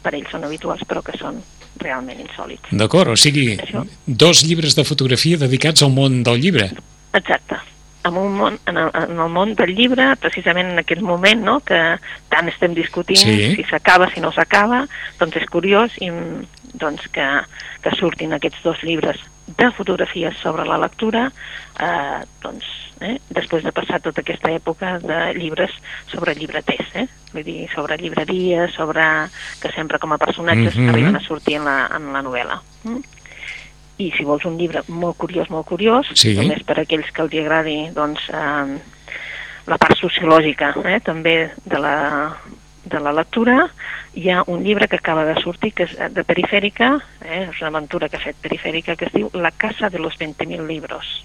per 0.05 0.15
ells 0.15 0.31
són 0.33 0.45
habituals 0.47 0.85
però 0.89 1.03
que 1.05 1.17
són 1.19 1.41
realment 1.83 2.21
insòlids. 2.23 2.71
D'acord, 2.71 3.15
o 3.15 3.19
sigui, 3.19 3.55
Això. 3.59 3.83
dos 4.07 4.45
llibres 4.47 4.77
de 4.79 4.85
fotografia 4.87 5.41
dedicats 5.41 5.83
al 5.83 5.95
món 5.97 6.23
del 6.27 6.41
llibre. 6.45 6.71
Exacte. 7.17 7.59
En, 8.05 8.19
un 8.21 8.35
món, 8.37 8.59
en, 8.69 8.77
el, 8.77 8.91
en 9.01 9.19
el 9.25 9.31
món 9.33 9.55
del 9.57 9.73
llibre, 9.75 10.11
precisament 10.21 10.75
en 10.75 10.83
aquest 10.83 11.01
moment, 11.01 11.41
no?, 11.41 11.59
que 11.65 11.79
tant 12.29 12.51
estem 12.53 12.75
discutint 12.77 13.23
Sí. 13.23 13.55
si 13.57 13.65
s'acaba, 13.71 14.11
si 14.13 14.21
no 14.21 14.31
s'acaba, 14.33 14.85
doncs 15.19 15.41
és 15.41 15.47
curiós 15.49 15.97
i, 16.05 16.11
doncs, 16.75 17.09
que, 17.15 17.29
que 17.81 17.95
surtin 17.97 18.37
aquests 18.37 18.61
dos 18.67 18.83
llibres 18.85 19.23
de 19.47 19.71
fotografies 19.73 20.37
sobre 20.39 20.65
la 20.65 20.79
lectura, 20.79 21.31
eh, 21.81 22.21
doncs, 22.43 22.65
eh, 23.01 23.19
després 23.29 23.63
de 23.65 23.73
passar 23.73 24.01
tota 24.01 24.23
aquesta 24.23 24.51
època 24.51 24.99
de 25.01 25.35
llibres 25.35 25.71
sobre 26.07 26.35
llibreters, 26.35 26.95
eh? 26.95 27.07
vull 27.33 27.45
dir, 27.45 27.69
sobre 27.75 27.99
llibreries, 27.99 28.73
sobre 28.73 29.03
que 29.61 29.73
sempre 29.73 29.99
com 29.99 30.13
a 30.13 30.19
personatges 30.19 30.77
Mhm. 30.77 30.89
arriben 30.89 31.17
a 31.17 31.21
sortir 31.21 31.57
en 31.57 31.65
la, 31.65 31.91
en 31.95 32.13
la 32.13 32.23
novel·la. 32.23 32.61
Mm? 32.85 33.01
i 33.97 34.11
si 34.11 34.25
vols 34.25 34.45
un 34.45 34.57
llibre 34.59 34.83
molt 34.89 35.17
curiós, 35.17 35.49
molt 35.51 35.67
curiós, 35.69 36.09
Sí. 36.15 36.35
només 36.35 36.65
per 36.65 36.81
aquells 36.81 37.13
que 37.13 37.23
els 37.23 37.33
agradi 37.35 37.91
doncs, 37.95 38.29
eh, 38.29 38.79
la 39.67 39.79
part 39.79 39.97
sociològica 39.97 40.75
eh, 40.85 41.01
també 41.01 41.53
de 41.65 41.79
la, 41.79 42.37
de 42.85 43.01
la 43.01 43.13
lectura, 43.13 43.69
hi 44.15 44.29
ha 44.31 44.43
un 44.47 44.63
llibre 44.65 44.89
que 44.89 44.97
acaba 44.97 45.25
de 45.25 45.35
sortir, 45.43 45.73
que 45.75 45.87
és 45.89 45.95
de 46.15 46.25
Perifèrica, 46.25 46.91
eh, 47.25 47.45
és 47.49 47.61
una 47.63 47.73
aventura 47.73 48.09
que 48.09 48.19
ha 48.19 48.25
fet 48.25 48.41
Perifèrica, 48.43 48.97
que 48.97 49.09
es 49.09 49.15
diu 49.15 49.31
La 49.35 49.51
casa 49.51 49.91
de 49.91 49.99
los 49.99 50.19
20.000 50.19 50.67
libros, 50.67 51.25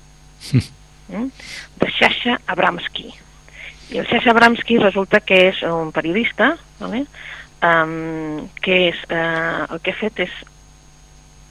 mm? 0.54 1.28
de 1.82 1.92
Sasha 1.98 2.40
Abramsky. 2.48 3.14
I 3.92 4.00
el 4.00 4.08
Sasha 4.08 4.32
Abramsky 4.32 4.78
resulta 4.78 5.20
que 5.20 5.48
és 5.50 5.62
un 5.66 5.92
periodista, 5.92 6.56
vale? 6.80 7.06
um, 7.66 8.48
que 8.62 8.90
és, 8.90 9.00
eh, 9.10 9.66
el 9.70 9.80
que 9.84 9.92
ha 9.92 10.00
fet 10.00 10.26
és 10.28 10.36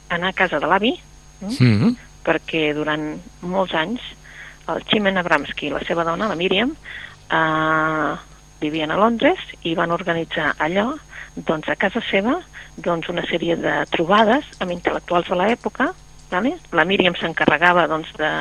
anar 0.08 0.32
a 0.32 0.38
casa 0.44 0.60
de 0.60 0.66
l'avi, 0.70 0.96
Mm 1.38 1.96
perquè 2.28 2.72
durant 2.76 3.14
molts 3.46 3.74
anys 3.78 4.04
el 4.68 4.82
Chimen 4.90 5.16
Abramsky 5.16 5.68
i 5.68 5.72
la 5.72 5.80
seva 5.88 6.04
dona, 6.04 6.28
la 6.28 6.36
Míriam, 6.36 6.74
eh, 7.32 8.12
vivien 8.60 8.90
a 8.90 8.98
Londres 8.98 9.40
i 9.62 9.74
van 9.78 9.92
organitzar 9.94 10.54
allò, 10.58 10.92
doncs 11.34 11.68
a 11.68 11.76
casa 11.78 12.02
seva, 12.10 12.38
doncs 12.76 13.10
una 13.12 13.24
sèrie 13.26 13.56
de 13.58 13.74
trobades 13.94 14.46
amb 14.62 14.74
intel·lectuals 14.74 15.30
de 15.30 15.38
l'època, 15.38 15.92
vale? 16.30 16.56
la 16.72 16.84
Míriam 16.88 17.16
s'encarregava 17.18 17.86
doncs, 17.90 18.10
de, 18.18 18.32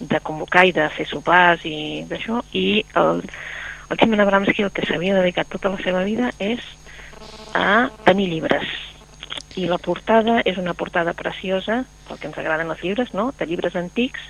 de 0.00 0.20
convocar 0.24 0.64
i 0.68 0.74
de 0.76 0.88
fer 0.96 1.06
sopars 1.10 1.64
i 1.68 2.04
d'això, 2.08 2.40
i 2.52 2.84
el, 3.00 3.22
el 3.90 4.00
Chimen 4.00 4.24
Abramsky 4.24 4.66
el 4.66 4.72
que 4.74 4.86
s'havia 4.88 5.20
dedicat 5.20 5.52
tota 5.52 5.72
la 5.74 5.82
seva 5.84 6.04
vida 6.08 6.32
és 6.38 6.64
a 7.54 7.88
tenir 8.04 8.30
llibres, 8.32 8.66
i 9.56 9.66
la 9.70 9.78
portada 9.78 10.40
és 10.44 10.56
una 10.58 10.74
portada 10.74 11.12
preciosa, 11.14 11.84
pel 12.08 12.18
que 12.18 12.26
ens 12.26 12.38
agraden 12.38 12.70
els 12.70 12.82
llibres, 12.82 13.12
no? 13.14 13.32
de 13.38 13.46
llibres 13.46 13.76
antics, 13.78 14.20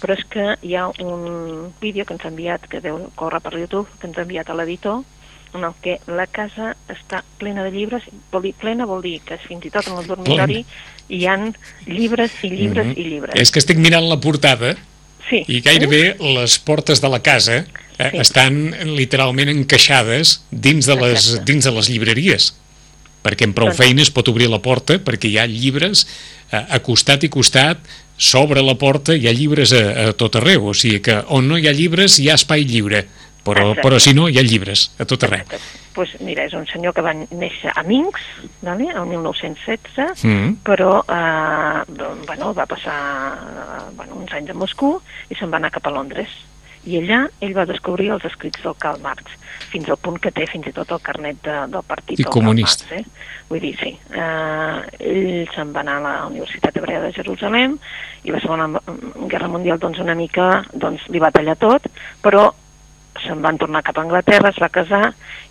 però 0.00 0.16
és 0.16 0.24
que 0.32 0.56
hi 0.62 0.76
ha 0.76 0.86
un 1.04 1.72
vídeo 1.80 2.06
que 2.06 2.14
ens 2.16 2.24
ha 2.24 2.30
enviat, 2.32 2.64
que 2.68 2.80
deu 2.80 3.10
córrer 3.14 3.42
per 3.44 3.52
YouTube, 3.58 3.88
que 4.00 4.08
ens 4.08 4.16
ha 4.18 4.24
enviat 4.24 4.48
a 4.48 4.56
l'editor, 4.56 5.02
en 5.52 5.66
el 5.68 5.74
que 5.84 5.98
la 6.08 6.24
casa 6.26 6.70
està 6.88 7.20
plena 7.38 7.64
de 7.66 7.70
llibres, 7.74 8.06
vol 8.32 8.46
dir, 8.48 8.54
plena 8.56 8.86
vol 8.88 9.02
dir 9.04 9.18
que 9.20 9.36
fins 9.36 9.66
i 9.68 9.70
tot 9.74 9.90
en 9.90 9.98
el 10.00 10.06
dormitori 10.08 10.62
hi 11.12 11.26
han 11.28 11.50
llibres 11.84 12.32
i 12.42 12.48
llibres 12.48 12.86
Mhm. 12.86 12.96
i 12.96 13.04
llibres. 13.04 13.34
És 13.36 13.50
que 13.52 13.58
estic 13.60 13.76
mirant 13.76 14.08
la 14.08 14.16
portada 14.16 14.74
sí. 15.28 15.44
i 15.46 15.60
gairebé 15.60 16.16
les 16.18 16.58
portes 16.58 17.02
de 17.02 17.08
la 17.08 17.20
casa 17.20 17.66
eh, 17.98 18.10
Sí. 18.10 18.16
estan 18.16 18.72
literalment 18.96 19.50
encaixades 19.50 20.46
dins 20.50 20.86
de 20.86 20.96
les, 20.96 21.28
Exacte. 21.28 21.52
dins 21.52 21.64
de 21.64 21.70
les 21.70 21.88
llibreries 21.90 22.54
perquè 23.22 23.48
amb 23.48 23.56
prou 23.56 23.70
Doncs- 23.70 23.80
feines 23.82 24.12
pot 24.14 24.28
obrir 24.32 24.50
la 24.50 24.62
porta 24.62 24.98
perquè 25.02 25.30
hi 25.30 25.38
ha 25.38 25.48
llibres 25.50 26.06
eh, 26.50 26.58
a 26.62 26.80
costat 26.84 27.24
i 27.24 27.32
costat 27.32 27.82
sobre 28.16 28.62
la 28.62 28.76
porta 28.78 29.16
hi 29.16 29.28
ha 29.28 29.34
llibres 29.34 29.74
a, 29.76 29.84
a 30.08 30.12
tot 30.12 30.40
arreu 30.40 30.70
o 30.72 30.74
sigui 30.74 31.02
que 31.04 31.22
on 31.34 31.48
no 31.48 31.58
hi 31.58 31.68
ha 31.68 31.76
llibres 31.76 32.18
hi 32.20 32.30
ha 32.30 32.38
espai 32.40 32.66
lliure 32.68 33.06
però, 33.42 33.72
Exacte. 33.72 33.82
però 33.82 34.02
si 34.02 34.12
no 34.14 34.28
hi 34.28 34.38
ha 34.38 34.44
llibres 34.46 34.90
a 34.98 35.06
tot 35.08 35.24
arreu 35.26 35.46
pues, 35.94 36.14
mira, 36.20 36.44
és 36.46 36.54
un 36.56 36.66
senyor 36.70 36.94
que 36.96 37.04
va 37.04 37.12
néixer 37.14 37.72
a 37.74 37.82
Minsk, 37.86 38.20
vale? 38.64 38.88
el 38.88 39.08
1916, 39.10 40.24
mm. 40.24 40.54
però 40.64 41.02
eh, 41.04 41.82
bueno, 42.26 42.52
va 42.56 42.66
passar 42.70 42.96
eh, 43.34 43.82
bueno, 43.98 44.16
uns 44.22 44.32
anys 44.32 44.52
a 44.52 44.56
Moscou 44.56 45.00
i 45.28 45.38
se'n 45.38 45.52
va 45.52 45.60
anar 45.60 45.72
cap 45.74 45.86
a 45.88 45.94
Londres. 45.94 46.32
I 46.84 46.98
allà 46.98 47.20
ell 47.40 47.54
va 47.54 47.66
descobrir 47.68 48.10
els 48.14 48.24
escrits 48.26 48.62
del 48.64 48.74
Karl 48.82 49.02
Marx, 49.04 49.36
fins 49.70 49.88
al 49.88 50.00
punt 50.02 50.18
que 50.22 50.32
té 50.34 50.46
fins 50.50 50.66
i 50.66 50.74
tot 50.74 50.90
el 50.90 51.02
carnet 51.04 51.38
de, 51.46 51.58
del 51.72 51.84
partit 51.86 52.18
I 52.18 52.24
del 52.24 52.32
comunista. 52.34 52.88
Karl 52.88 53.04
Marx. 53.04 53.12
Eh? 53.12 53.42
Vull 53.52 53.62
dir, 53.62 53.74
sí. 53.78 53.92
Eh, 54.16 55.06
ell 55.12 55.52
se'n 55.54 55.74
va 55.74 55.84
anar 55.84 55.98
a 56.00 56.04
la 56.06 56.14
Universitat 56.30 56.80
Hebrea 56.80 57.04
de 57.04 57.12
Jerusalem 57.14 57.76
i 58.24 58.34
la 58.34 58.40
Segona 58.42 58.68
Guerra 59.28 59.50
Mundial 59.52 59.80
doncs, 59.82 60.00
una 60.02 60.16
mica 60.18 60.64
doncs, 60.72 61.06
li 61.12 61.22
va 61.22 61.32
tallar 61.34 61.58
tot, 61.60 61.88
però 62.24 62.48
se'n 63.22 63.42
van 63.44 63.58
tornar 63.60 63.84
cap 63.84 63.98
a 63.98 64.06
Anglaterra, 64.06 64.50
es 64.50 64.60
va 64.62 64.72
casar 64.72 65.04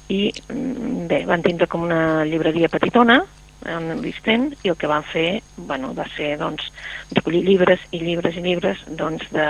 i 0.09 0.31
mm, 0.31 1.05
bé, 1.11 1.21
van 1.29 1.45
tindre 1.45 1.69
com 1.71 1.85
una 1.85 2.25
llibreria 2.27 2.71
petitona 2.73 3.21
en 3.69 4.01
l'East 4.01 4.27
End 4.33 4.55
i 4.65 4.71
el 4.71 4.77
que 4.81 4.89
van 4.89 5.05
fer 5.05 5.41
bueno, 5.55 5.93
va 5.97 6.07
ser 6.15 6.33
doncs, 6.41 6.71
recollir 7.13 7.43
llibres 7.45 7.83
i 7.91 8.01
llibres 8.01 8.37
i 8.37 8.45
llibres 8.45 8.81
doncs, 8.87 9.27
de... 9.35 9.45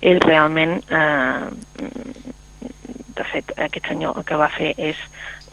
ell 0.00 0.20
realment 0.24 0.78
eh, 0.90 1.50
de 3.16 3.24
fet, 3.32 3.52
aquest 3.56 3.88
senyor 3.88 4.18
el 4.20 4.26
que 4.28 4.38
va 4.38 4.50
fer 4.52 4.74
és 4.76 5.00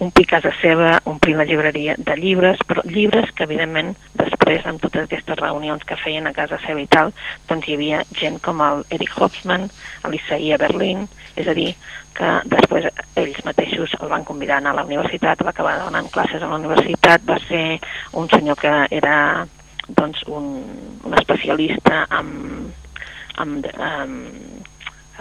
omplir 0.04 0.26
casa 0.28 0.52
seva, 0.60 0.98
omplir 1.08 1.36
la 1.38 1.46
llibreria 1.48 1.96
de 1.98 2.16
llibres, 2.18 2.60
però 2.68 2.84
llibres 2.84 3.32
que, 3.32 3.46
evidentment, 3.48 3.94
després, 4.20 4.66
amb 4.68 4.82
totes 4.84 5.06
aquestes 5.06 5.40
reunions 5.40 5.86
que 5.88 5.98
feien 6.02 6.28
a 6.28 6.34
casa 6.36 6.60
seva 6.66 6.82
i 6.82 6.90
tal, 6.92 7.14
doncs 7.50 7.70
hi 7.70 7.78
havia 7.78 8.04
gent 8.20 8.40
com 8.44 8.62
el 8.66 8.84
Eric 8.98 9.16
Hobsbawm, 9.16 9.70
l'Isaia 10.12 10.60
Berlin, 10.62 11.08
és 11.40 11.48
a 11.48 11.56
dir, 11.58 11.72
que 12.18 12.30
després 12.52 12.90
ells 13.18 13.42
mateixos 13.46 13.96
el 14.02 14.12
van 14.12 14.26
convidar 14.28 14.60
a 14.60 14.64
anar 14.64 14.76
a 14.76 14.82
la 14.82 14.88
universitat, 14.90 15.42
va 15.46 15.54
acabar 15.54 15.80
donant 15.82 16.12
classes 16.14 16.42
a 16.42 16.50
la 16.50 16.60
universitat, 16.60 17.26
va 17.30 17.40
ser 17.48 17.80
un 18.20 18.30
senyor 18.34 18.60
que 18.60 18.74
era 18.92 19.18
doncs, 19.88 20.22
un, 20.28 20.56
un 21.04 21.18
especialista 21.18 22.06
en, 22.20 22.74
en, 23.42 23.60
en 23.74 24.18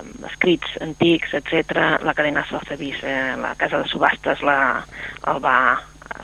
amb 0.00 0.26
escrits 0.26 0.76
antics, 0.80 1.34
etc. 1.36 2.00
La 2.02 2.14
cadena 2.16 2.44
Sotheby's, 2.48 3.02
eh, 3.04 3.34
la 3.40 3.54
casa 3.60 3.82
de 3.82 3.88
subhastes, 3.88 4.42
la, 4.42 4.84
el 5.28 5.40
va 5.44 5.56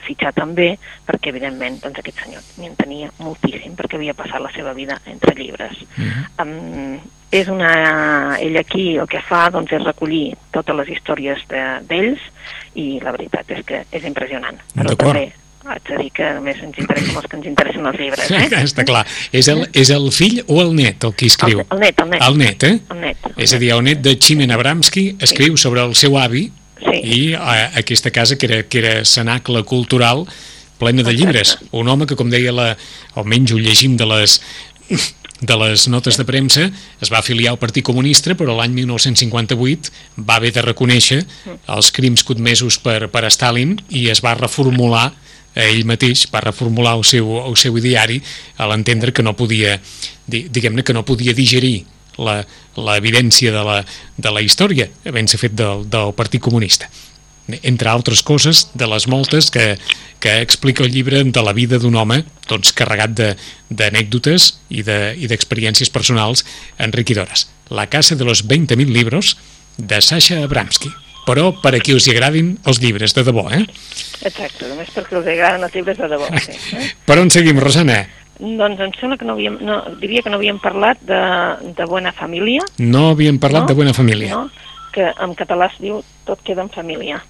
fitxar 0.04 0.32
també, 0.36 0.72
perquè 1.06 1.32
evidentment 1.32 1.78
doncs, 1.82 2.00
aquest 2.00 2.20
senyor 2.24 2.44
n'hi 2.60 2.70
tenia 2.80 3.10
moltíssim, 3.20 3.76
perquè 3.76 3.98
havia 3.98 4.16
passat 4.16 4.42
la 4.44 4.52
seva 4.54 4.74
vida 4.76 4.98
entre 5.06 5.34
llibres. 5.36 5.82
Uh 5.96 6.04
-huh. 6.04 6.44
um, 6.44 7.00
és 7.30 7.48
una... 7.48 8.36
Ell 8.40 8.56
aquí 8.56 8.96
el 8.96 9.08
que 9.08 9.20
fa 9.20 9.50
doncs, 9.50 9.72
és 9.72 9.84
recollir 9.84 10.36
totes 10.50 10.76
les 10.76 10.88
històries 10.88 11.44
d'ells 11.48 12.20
de, 12.20 12.32
i 12.74 13.00
la 13.00 13.12
veritat 13.12 13.50
és 13.50 13.64
que 13.64 13.84
és 13.90 14.04
impressionant. 14.04 14.58
Però 14.74 14.96
també 14.96 15.32
haig 15.66 15.82
de 15.88 15.98
dir 16.00 16.10
que 16.14 16.28
només 16.36 16.60
ens 16.62 16.78
interessen 16.80 17.16
els 17.18 17.26
que 17.28 17.36
ens 17.38 17.48
interessen 17.50 17.88
els 17.90 17.98
llibres. 18.00 18.30
Eh? 18.30 18.44
Està 18.68 18.84
clar. 18.88 19.04
És 19.32 19.50
el, 19.52 19.64
és 19.76 19.90
el 19.94 20.08
fill 20.14 20.40
o 20.46 20.60
el 20.62 20.74
net 20.76 21.08
el 21.08 21.14
que 21.18 21.28
escriu? 21.30 21.64
El, 21.64 21.76
el 21.76 21.82
net, 21.82 22.04
el 22.04 22.12
net. 22.12 22.22
El 22.28 22.38
net, 22.38 22.68
eh? 22.68 22.78
El 22.94 23.02
net. 23.02 23.28
El 23.32 23.42
és 23.48 23.54
a 23.54 23.60
dir, 23.62 23.72
el 23.76 23.84
net 23.86 24.02
de 24.04 24.14
Chimen 24.18 24.54
Abramski 24.54 25.10
escriu 25.24 25.56
sí. 25.56 25.64
sobre 25.66 25.84
el 25.84 25.96
seu 25.98 26.18
avi 26.20 26.48
sí. 26.78 26.96
i 27.02 27.20
a, 27.34 27.58
aquesta 27.82 28.14
casa 28.14 28.38
que 28.38 28.48
era, 28.50 28.62
que 28.64 28.82
era 28.82 28.94
cenacle 29.04 29.64
cultural 29.68 30.26
plena 30.78 31.02
de 31.02 31.12
llibres. 31.12 31.58
Un 31.74 31.88
home 31.90 32.06
que, 32.06 32.16
com 32.16 32.30
deia, 32.30 32.54
la, 32.54 32.72
almenys 33.18 33.52
ho 33.52 33.58
llegim 33.58 33.98
de 33.98 34.06
les 34.08 34.38
de 35.40 35.54
les 35.54 35.84
notes 35.86 36.16
de 36.18 36.24
premsa, 36.26 36.64
es 37.00 37.12
va 37.12 37.20
afiliar 37.20 37.52
al 37.52 37.60
Partit 37.62 37.84
Comunista, 37.86 38.34
però 38.34 38.56
l'any 38.58 38.72
1958 38.74 39.92
va 40.26 40.38
haver 40.38 40.50
de 40.56 40.64
reconèixer 40.66 41.20
mm. 41.22 41.60
els 41.76 41.92
crims 41.94 42.24
cotmesos 42.26 42.80
per, 42.82 43.06
per 43.12 43.22
Stalin 43.30 43.76
i 43.88 44.08
es 44.10 44.22
va 44.24 44.34
reformular 44.34 45.12
ell 45.58 45.84
mateix 45.88 46.26
va 46.32 46.44
reformular 46.44 46.94
el 46.98 47.04
seu, 47.08 47.34
el 47.42 47.56
seu 47.58 47.76
ideari 47.80 48.20
a 48.56 48.68
l'entendre 48.70 49.12
que 49.12 49.24
no 49.26 49.34
podia, 49.38 49.78
diguem-ne 50.28 50.84
que 50.86 50.96
no 50.96 51.06
podia 51.08 51.34
digerir 51.34 51.82
l'evidència 52.18 53.52
de, 53.54 53.62
la, 53.62 53.82
de 54.16 54.30
la 54.34 54.42
història 54.42 54.88
havent-se 55.06 55.38
fet 55.38 55.54
del, 55.58 55.84
del 55.90 56.14
Partit 56.18 56.42
Comunista 56.42 56.90
entre 57.62 57.88
altres 57.88 58.22
coses, 58.22 58.68
de 58.74 58.86
les 58.86 59.06
moltes 59.08 59.50
que, 59.50 59.78
que 60.20 60.40
explica 60.42 60.84
el 60.84 60.92
llibre 60.92 61.22
de 61.24 61.42
la 61.42 61.54
vida 61.56 61.78
d'un 61.80 61.96
home 61.96 62.22
doncs, 62.48 62.74
carregat 62.76 63.16
d'anècdotes 63.70 64.50
i 64.68 64.84
d'experiències 64.84 65.88
de, 65.88 65.94
personals 65.94 66.44
enriquidores. 66.78 67.48
La 67.70 67.88
casa 67.88 68.16
de 68.16 68.24
los 68.24 68.44
20.000 68.46 68.92
libros 68.92 69.36
de 69.78 70.00
Sasha 70.02 70.42
Abramski 70.44 70.92
però 71.28 71.50
per 71.60 71.74
a 71.76 71.80
qui 71.84 71.92
us 71.96 72.06
hi 72.08 72.14
agradin 72.14 72.54
els 72.68 72.80
llibres, 72.80 73.12
de 73.16 73.24
debò, 73.26 73.44
eh? 73.52 73.66
Exacte, 74.24 74.68
només 74.70 74.88
perquè 74.94 75.18
us 75.20 75.28
agraden 75.28 75.66
els 75.66 75.74
llibres 75.76 76.00
de 76.00 76.08
debò, 76.08 76.30
sí. 76.40 76.56
Eh? 76.78 76.86
per 77.08 77.18
on 77.20 77.32
seguim, 77.34 77.60
Rosana? 77.60 78.00
Doncs 78.38 78.80
em 78.84 78.94
sembla 79.00 79.18
que 79.18 79.26
no 79.26 79.34
havíem, 79.34 79.58
no, 79.66 79.80
diria 80.00 80.22
que 80.22 80.30
no 80.30 80.38
havíem 80.38 80.60
parlat 80.62 81.00
de, 81.06 81.20
de 81.74 81.86
Buena 81.90 82.14
Família. 82.14 82.64
No 82.78 83.10
havíem 83.12 83.40
parlat 83.42 83.66
no? 83.66 83.72
de 83.72 83.76
Buena 83.80 83.94
Família. 83.96 84.30
No, 84.30 84.68
que 84.94 85.10
en 85.10 85.34
català 85.38 85.68
es 85.72 85.80
diu 85.82 86.00
Tot 86.28 86.40
queda 86.44 86.60
en 86.60 86.68
família. 86.68 87.22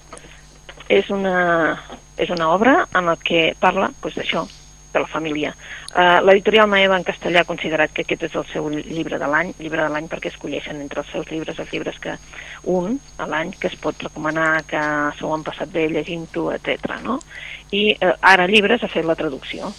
És 0.90 1.10
una, 1.14 1.78
és 2.18 2.30
una 2.34 2.48
obra 2.50 2.80
en 2.98 3.06
la 3.06 3.14
que 3.20 3.52
parla 3.60 3.92
doncs, 4.02 4.16
d'això, 4.18 4.42
de 4.92 5.00
la 5.00 5.06
família. 5.06 5.52
Uh, 5.92 6.20
L'editorial 6.24 6.68
Maeva 6.70 6.96
en 6.98 7.04
castellà 7.06 7.42
ha 7.42 7.48
considerat 7.48 7.92
que 7.92 8.04
aquest 8.06 8.24
és 8.28 8.36
el 8.38 8.46
seu 8.52 8.68
llibre 8.72 9.18
de 9.20 9.28
l'any, 9.28 9.52
llibre 9.58 9.84
de 9.84 9.92
l'any 9.92 10.08
perquè 10.08 10.32
escolleixen 10.32 10.80
entre 10.80 11.02
els 11.04 11.12
seus 11.12 11.28
llibres 11.32 11.58
els 11.58 11.72
llibres 11.72 12.00
que 12.02 12.16
un 12.64 12.98
a 13.18 13.28
l'any 13.28 13.54
que 13.60 13.70
es 13.72 13.78
pot 13.80 14.08
recomanar, 14.08 14.64
que 14.68 14.82
s'ho 15.18 15.32
han 15.34 15.46
passat 15.46 15.72
bé 15.72 15.88
llegint-ho, 15.92 16.48
etc. 16.56 16.98
No? 17.04 17.20
I 17.72 17.84
uh, 17.96 18.14
ara 18.32 18.48
llibres 18.50 18.84
ha 18.84 18.92
fet 18.92 19.06
la 19.08 19.18
traducció. 19.18 19.72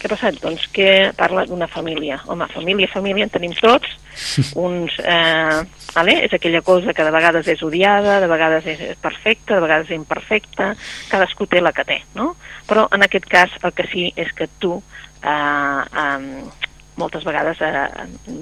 Què 0.00 0.08
ha 0.08 0.14
passat? 0.14 0.38
Doncs 0.40 0.62
que 0.72 0.88
parla 1.18 1.44
d'una 1.44 1.66
família. 1.68 2.16
Home, 2.32 2.46
família, 2.48 2.88
família 2.88 3.26
en 3.26 3.32
tenim 3.34 3.52
tots. 3.58 3.90
Uns, 4.64 4.96
eh, 5.04 5.60
vale? 5.92 6.14
és 6.24 6.32
aquella 6.32 6.62
cosa 6.64 6.94
que 6.96 7.04
de 7.04 7.12
vegades 7.12 7.50
és 7.52 7.60
odiada, 7.66 8.16
de 8.22 8.30
vegades 8.30 8.66
és 8.72 8.80
perfecta, 9.02 9.58
de 9.58 9.66
vegades 9.66 9.92
és 9.92 9.98
imperfecta, 9.98 10.72
cadascú 11.12 11.46
té 11.46 11.60
la 11.60 11.74
que 11.76 11.84
té, 11.84 12.00
no? 12.16 12.32
Però 12.68 12.86
en 12.96 13.04
aquest 13.04 13.28
cas 13.28 13.54
el 13.60 13.76
que 13.76 13.86
sí 13.92 14.08
és 14.16 14.32
que 14.36 14.48
tu 14.62 14.78
eh, 14.80 15.84
eh, 16.04 16.69
moltes 17.00 17.24
vegades 17.26 17.60
eh, 17.64 17.86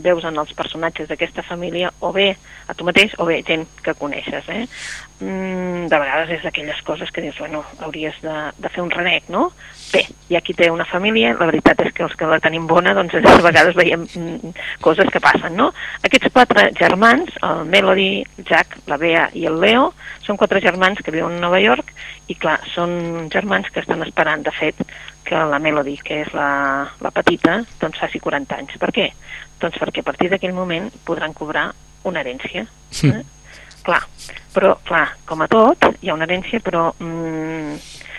veus 0.05 0.27
en 0.29 0.38
els 0.42 0.55
personatges 0.59 1.09
d'aquesta 1.11 1.44
família 1.47 1.92
o 2.01 2.12
bé 2.12 2.33
a 2.68 2.75
tu 2.75 2.87
mateix 2.88 3.14
o 3.18 3.27
bé 3.29 3.40
gent 3.47 3.64
que 3.85 3.94
coneixes. 3.99 4.49
Eh? 4.53 4.64
Mm, 5.18 5.88
de 5.90 5.99
vegades 5.99 6.31
és 6.37 6.44
d'aquelles 6.47 6.79
coses 6.87 7.11
que 7.11 7.23
dius, 7.25 7.38
bueno, 7.42 7.64
hauries 7.83 8.14
de, 8.23 8.35
de 8.59 8.71
fer 8.71 8.85
un 8.85 8.92
renec, 8.92 9.27
no? 9.35 9.49
Bé, 9.90 10.05
hi 10.29 10.37
ha 10.37 10.42
qui 10.44 10.55
té 10.55 10.68
una 10.71 10.87
família, 10.87 11.33
la 11.38 11.49
veritat 11.49 11.81
és 11.83 11.90
que 11.97 12.05
els 12.07 12.14
que 12.18 12.29
la 12.29 12.38
tenim 12.44 12.68
bona, 12.71 12.92
doncs 12.94 13.16
a 13.18 13.38
vegades 13.42 13.75
veiem 13.79 14.05
mm, 14.07 14.53
coses 14.85 15.11
que 15.11 15.23
passen, 15.25 15.57
no? 15.59 15.73
Aquests 16.07 16.31
quatre 16.35 16.68
germans, 16.79 17.35
el 17.42 17.64
Melody, 17.66 18.11
el 18.37 18.47
Jack, 18.47 18.79
la 18.87 19.01
Bea 19.01 19.27
i 19.35 19.49
el 19.51 19.59
Leo, 19.59 19.88
són 20.23 20.38
quatre 20.38 20.62
germans 20.62 21.03
que 21.03 21.14
viuen 21.14 21.38
a 21.38 21.42
Nova 21.49 21.59
York 21.64 21.90
i, 22.29 22.37
clar, 22.37 22.61
són 22.75 23.31
germans 23.33 23.73
que 23.73 23.83
estan 23.83 24.05
esperant, 24.07 24.47
de 24.47 24.55
fet, 24.55 24.87
que 25.28 25.40
la 25.50 25.60
Melody, 25.60 25.98
que 26.04 26.22
és 26.24 26.30
la, 26.36 26.50
la 27.04 27.12
petita, 27.14 27.60
doncs 27.80 28.00
faci 28.00 28.20
40 28.24 28.56
anys. 28.56 28.78
Per 28.80 28.90
què? 28.94 29.10
Doncs 29.60 29.76
perquè 29.82 30.00
a 30.00 30.06
partir 30.06 30.30
d'aquell 30.32 30.56
moment 30.56 30.88
podran 31.04 31.36
cobrar 31.36 31.68
una 32.08 32.22
herència. 32.24 32.64
Eh? 33.04 33.24
clar, 33.88 34.02
però, 34.52 34.74
clar, 34.84 35.06
com 35.28 35.42
a 35.44 35.48
tot, 35.48 35.88
hi 36.02 36.10
ha 36.10 36.16
una 36.16 36.26
herència, 36.28 36.60
però 36.64 36.90
mm, 37.00 37.76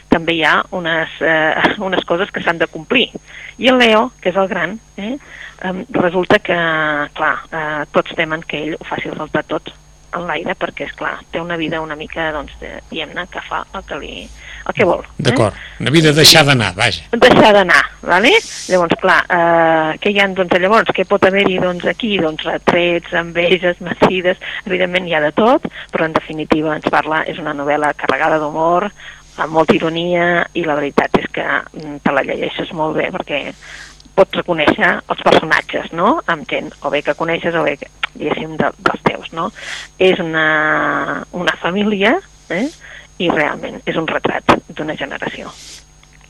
també 0.10 0.38
hi 0.38 0.46
ha 0.48 0.56
unes, 0.76 1.20
eh, 1.22 1.76
unes 1.90 2.06
coses 2.10 2.32
que 2.34 2.44
s'han 2.46 2.62
de 2.62 2.70
complir. 2.72 3.10
I 3.60 3.70
el 3.74 3.78
Leo, 3.82 4.08
que 4.22 4.32
és 4.34 4.40
el 4.40 4.50
gran, 4.52 4.78
eh, 4.98 5.14
eh, 5.18 5.76
resulta 6.00 6.40
que, 6.42 6.58
clar, 7.20 7.36
eh, 7.52 7.86
tots 7.94 8.18
temen 8.18 8.46
que 8.48 8.64
ell 8.64 8.80
ho 8.80 8.90
faci 8.90 9.14
saltar 9.14 9.46
tot 9.50 9.74
en 10.16 10.26
l'aire 10.28 10.56
perquè, 10.58 10.88
és 10.90 10.96
clar 10.98 11.18
té 11.32 11.42
una 11.42 11.58
vida 11.60 11.82
una 11.82 11.98
mica, 12.00 12.30
doncs, 12.36 12.56
diguem-ne, 12.90 13.26
que 13.32 13.44
fa 13.46 13.64
el 13.76 13.84
que, 13.88 14.00
li, 14.02 14.14
el 14.66 14.78
que 14.78 14.88
vol. 14.88 15.04
Eh? 15.04 15.28
D'acord, 15.30 15.60
una 15.80 15.94
vida 15.94 16.14
deixar 16.16 16.46
d'anar, 16.48 16.72
vaja. 16.78 17.06
Deixar 17.12 17.52
d'anar, 17.56 17.82
vale? 18.06 18.34
Llavors, 18.70 18.98
clar, 19.02 19.20
eh, 19.30 20.00
què 20.02 20.14
hi 20.14 20.20
ha, 20.22 20.28
doncs, 20.38 20.58
llavors, 20.62 20.94
què 20.96 21.06
pot 21.10 21.30
haver-hi, 21.30 21.60
doncs, 21.62 21.86
aquí? 21.92 22.16
Doncs 22.22 22.48
retrets, 22.48 23.14
enveges, 23.22 23.82
massides, 23.86 24.42
evidentment 24.66 25.08
hi 25.08 25.16
ha 25.18 25.24
de 25.28 25.34
tot, 25.38 25.70
però 25.94 26.10
en 26.10 26.18
definitiva 26.18 26.76
ens 26.78 26.90
parla, 26.92 27.24
és 27.30 27.40
una 27.42 27.56
novel·la 27.58 27.94
carregada 28.00 28.42
d'humor, 28.42 28.90
amb 29.40 29.56
molta 29.56 29.76
ironia, 29.78 30.46
i 30.58 30.66
la 30.68 30.76
veritat 30.76 31.16
és 31.22 31.30
que 31.32 31.46
mm, 31.46 32.02
te 32.04 32.16
la 32.16 32.26
llegeixes 32.28 32.74
molt 32.76 32.98
bé, 33.00 33.08
perquè 33.14 33.46
pots 34.20 34.42
reconèixer 34.42 34.92
els 35.00 35.24
personatges, 35.24 35.92
no?, 35.96 36.18
amb 36.28 36.48
gent, 36.50 36.70
o 36.84 36.92
bé 36.92 37.02
que 37.06 37.16
coneixes 37.16 37.56
o 37.56 37.64
bé 37.64 37.78
que, 37.80 37.88
diguéssim, 38.14 38.58
de, 38.60 38.72
dels 38.84 39.04
teus, 39.08 39.32
no? 39.36 39.50
És 39.98 40.20
una, 40.24 41.26
una 41.40 41.56
família, 41.64 42.18
eh?, 42.52 42.68
i 43.20 43.28
realment 43.32 43.82
és 43.88 44.00
un 44.00 44.08
retrat 44.08 44.58
d'una 44.76 44.96
generació. 45.00 45.52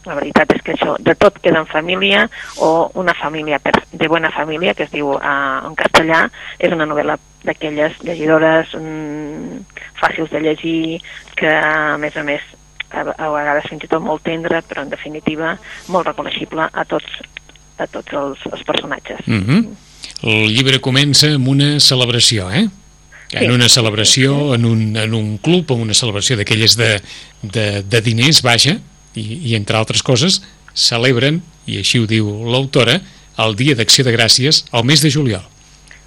La 0.07 0.15
veritat 0.17 0.53
és 0.55 0.61
que 0.65 0.73
això, 0.73 0.95
de 1.05 1.13
tot 1.19 1.37
queda 1.43 1.59
en 1.61 1.67
família, 1.69 2.23
o 2.65 2.89
una 3.01 3.13
família 3.17 3.59
per, 3.61 3.75
de 3.91 4.07
bona 4.09 4.31
família, 4.33 4.73
que 4.73 4.87
es 4.87 4.93
diu 4.93 5.11
eh, 5.17 5.33
en 5.67 5.75
castellà, 5.77 6.23
és 6.57 6.73
una 6.73 6.87
novel·la 6.89 7.17
d'aquelles 7.45 7.99
llegidores 8.05 8.73
mm, 8.77 9.59
fàcils 9.99 10.31
de 10.33 10.41
llegir, 10.45 10.79
que 11.37 11.51
a 11.51 11.97
més 12.01 12.17
a 12.17 12.25
més 12.25 12.45
a, 12.89 13.03
a 13.05 13.29
vegades 13.35 13.69
fins 13.69 13.85
i 13.85 13.91
tot 13.91 14.01
molt 14.01 14.25
tendre, 14.25 14.63
però 14.65 14.85
en 14.85 14.93
definitiva 14.93 15.53
molt 15.93 16.09
reconeixible 16.09 16.69
a 16.71 16.87
tots, 16.89 17.19
a 17.79 17.87
tots 17.87 18.13
els, 18.13 18.45
els 18.51 18.63
personatges. 18.67 19.19
Mm 19.25 19.43
-hmm. 19.45 19.65
El 20.23 20.51
llibre 20.51 20.79
comença 20.79 21.33
amb 21.35 21.47
una 21.47 21.79
celebració, 21.79 22.51
eh? 22.51 22.67
En 23.31 23.45
sí. 23.45 23.53
una 23.53 23.69
celebració, 23.69 24.55
en 24.55 24.65
un, 24.65 24.97
en 24.97 25.13
un 25.13 25.37
club, 25.37 25.71
en 25.71 25.81
una 25.81 25.93
celebració 25.93 26.35
d'aquelles 26.35 26.75
de, 26.75 27.01
de, 27.41 27.83
de 27.83 28.01
diners, 28.01 28.41
vaja, 28.41 28.79
i, 29.13 29.51
i 29.51 29.55
entre 29.55 29.77
altres 29.77 30.01
coses, 30.01 30.41
celebren, 30.73 31.41
i 31.65 31.77
així 31.77 31.99
ho 31.99 32.07
diu 32.07 32.25
l'autora, 32.49 33.01
el 33.37 33.55
Dia 33.55 33.75
d'Acció 33.75 34.03
de 34.03 34.17
Gràcies 34.17 34.65
al 34.71 34.83
mes 34.83 35.01
de 35.01 35.11
juliol 35.11 35.45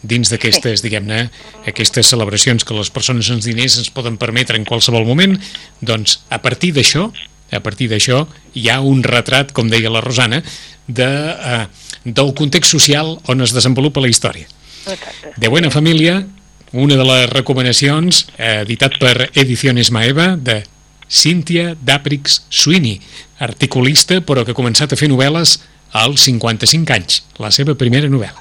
dins 0.03 0.33
d'aquestes, 0.33 0.81
sí. 0.81 0.89
diguem-ne, 0.89 1.29
aquestes 1.71 2.09
celebracions 2.11 2.67
que 2.67 2.75
les 2.75 2.91
persones 2.91 3.29
sense 3.31 3.47
diners 3.47 3.79
ens 3.79 3.91
poden 3.95 4.19
permetre 4.19 4.59
en 4.59 4.67
qualsevol 4.67 5.07
moment, 5.07 5.37
doncs 5.81 6.19
a 6.29 6.41
partir 6.43 6.73
d'això, 6.75 7.09
a 7.53 7.61
partir 7.61 7.89
d'això 7.93 8.25
hi 8.55 8.69
ha 8.69 8.81
un 8.81 9.03
retrat, 9.05 9.53
com 9.53 9.71
deia 9.71 9.93
la 9.93 10.03
Rosana, 10.05 10.43
de, 10.87 11.07
eh, 11.07 11.67
del 12.05 12.35
context 12.35 12.73
social 12.73 13.19
on 13.29 13.45
es 13.45 13.55
desenvolupa 13.55 14.01
la 14.01 14.11
història. 14.11 14.49
Exacte. 14.87 15.35
De 15.37 15.49
Buena 15.49 15.71
Família, 15.71 16.27
una 16.73 16.97
de 16.97 17.05
les 17.05 17.29
recomanacions, 17.31 18.27
eh, 18.39 18.63
editat 18.63 18.99
per 18.99 19.31
Ediciones 19.35 19.93
Maeva, 19.93 20.37
de 20.37 20.63
Cynthia 21.09 21.77
Daprix 21.81 22.43
Sweeney, 22.49 23.01
articulista 23.39 24.21
però 24.25 24.45
que 24.45 24.53
ha 24.53 24.59
començat 24.59 24.93
a 24.93 24.97
fer 24.97 25.11
novel·les 25.13 25.59
als 25.93 26.25
55 26.25 26.95
anys, 26.95 27.23
la 27.39 27.51
seva 27.53 27.77
primera 27.77 28.09
novel·la. 28.09 28.41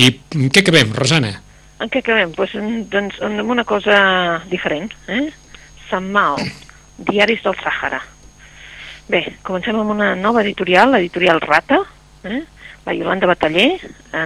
I 0.00 0.12
què 0.52 0.62
acabem, 0.62 0.92
Rosana? 0.96 1.42
En 1.80 1.90
què 1.92 2.00
acabem? 2.00 2.32
Pues, 2.32 2.54
doncs 2.92 3.20
amb 3.24 3.50
una 3.52 3.64
cosa 3.64 4.42
diferent. 4.48 4.92
Eh? 5.12 5.28
Sant 5.90 6.08
Mao, 6.12 6.40
Diaris 6.96 7.42
del 7.44 7.56
Sàhara. 7.60 8.00
Bé, 9.06 9.22
comencem 9.46 9.76
amb 9.78 9.92
una 9.92 10.14
nova 10.18 10.42
editorial, 10.42 10.90
l'editorial 10.94 11.40
Rata, 11.44 11.82
eh? 12.24 12.42
la 12.86 12.94
Yolanda 12.94 13.26
Bataller 13.26 13.80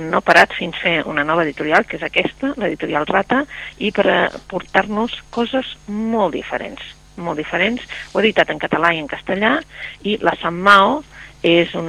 no 0.04 0.18
ha 0.20 0.24
parat 0.24 0.52
fins 0.56 0.76
fer 0.80 1.00
una 1.09 1.24
nova 1.24 1.44
editorial, 1.46 1.87
que 1.88 1.96
és 1.96 2.04
aquesta, 2.04 2.52
l'editorial 2.61 3.06
Rata, 3.09 3.42
i 3.80 3.90
per 3.92 4.06
portar-nos 4.52 5.16
coses 5.33 5.74
molt 5.88 6.37
diferents, 6.37 6.83
molt 7.16 7.40
diferents. 7.40 7.85
Ho 8.12 8.20
he 8.20 8.26
editat 8.26 8.52
en 8.52 8.61
català 8.61 8.92
i 8.92 9.00
en 9.00 9.09
castellà, 9.09 9.56
i 10.04 10.18
la 10.20 10.37
Sant 10.40 10.61
Mao 10.61 11.00
és 11.42 11.72
un, 11.74 11.88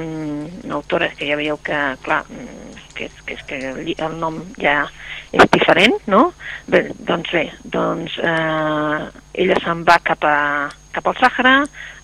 una 0.64 0.78
autora 0.80 1.10
que 1.12 1.28
ja 1.28 1.36
veieu 1.36 1.60
que, 1.60 1.78
clar, 2.04 2.22
que, 2.96 3.08
que, 3.26 3.36
que 3.48 3.60
el 3.96 4.18
nom 4.20 4.40
ja 4.60 4.82
és 5.32 5.48
diferent, 5.52 5.96
no? 6.12 6.26
Bé, 6.70 6.84
doncs 7.08 7.32
bé, 7.32 7.46
doncs 7.64 8.18
eh, 8.20 8.98
ella 9.44 9.58
se'n 9.64 9.82
va 9.88 9.98
cap, 10.04 10.24
a, 10.28 10.68
cap 10.92 11.08
al 11.08 11.18
Sàhara, 11.20 11.56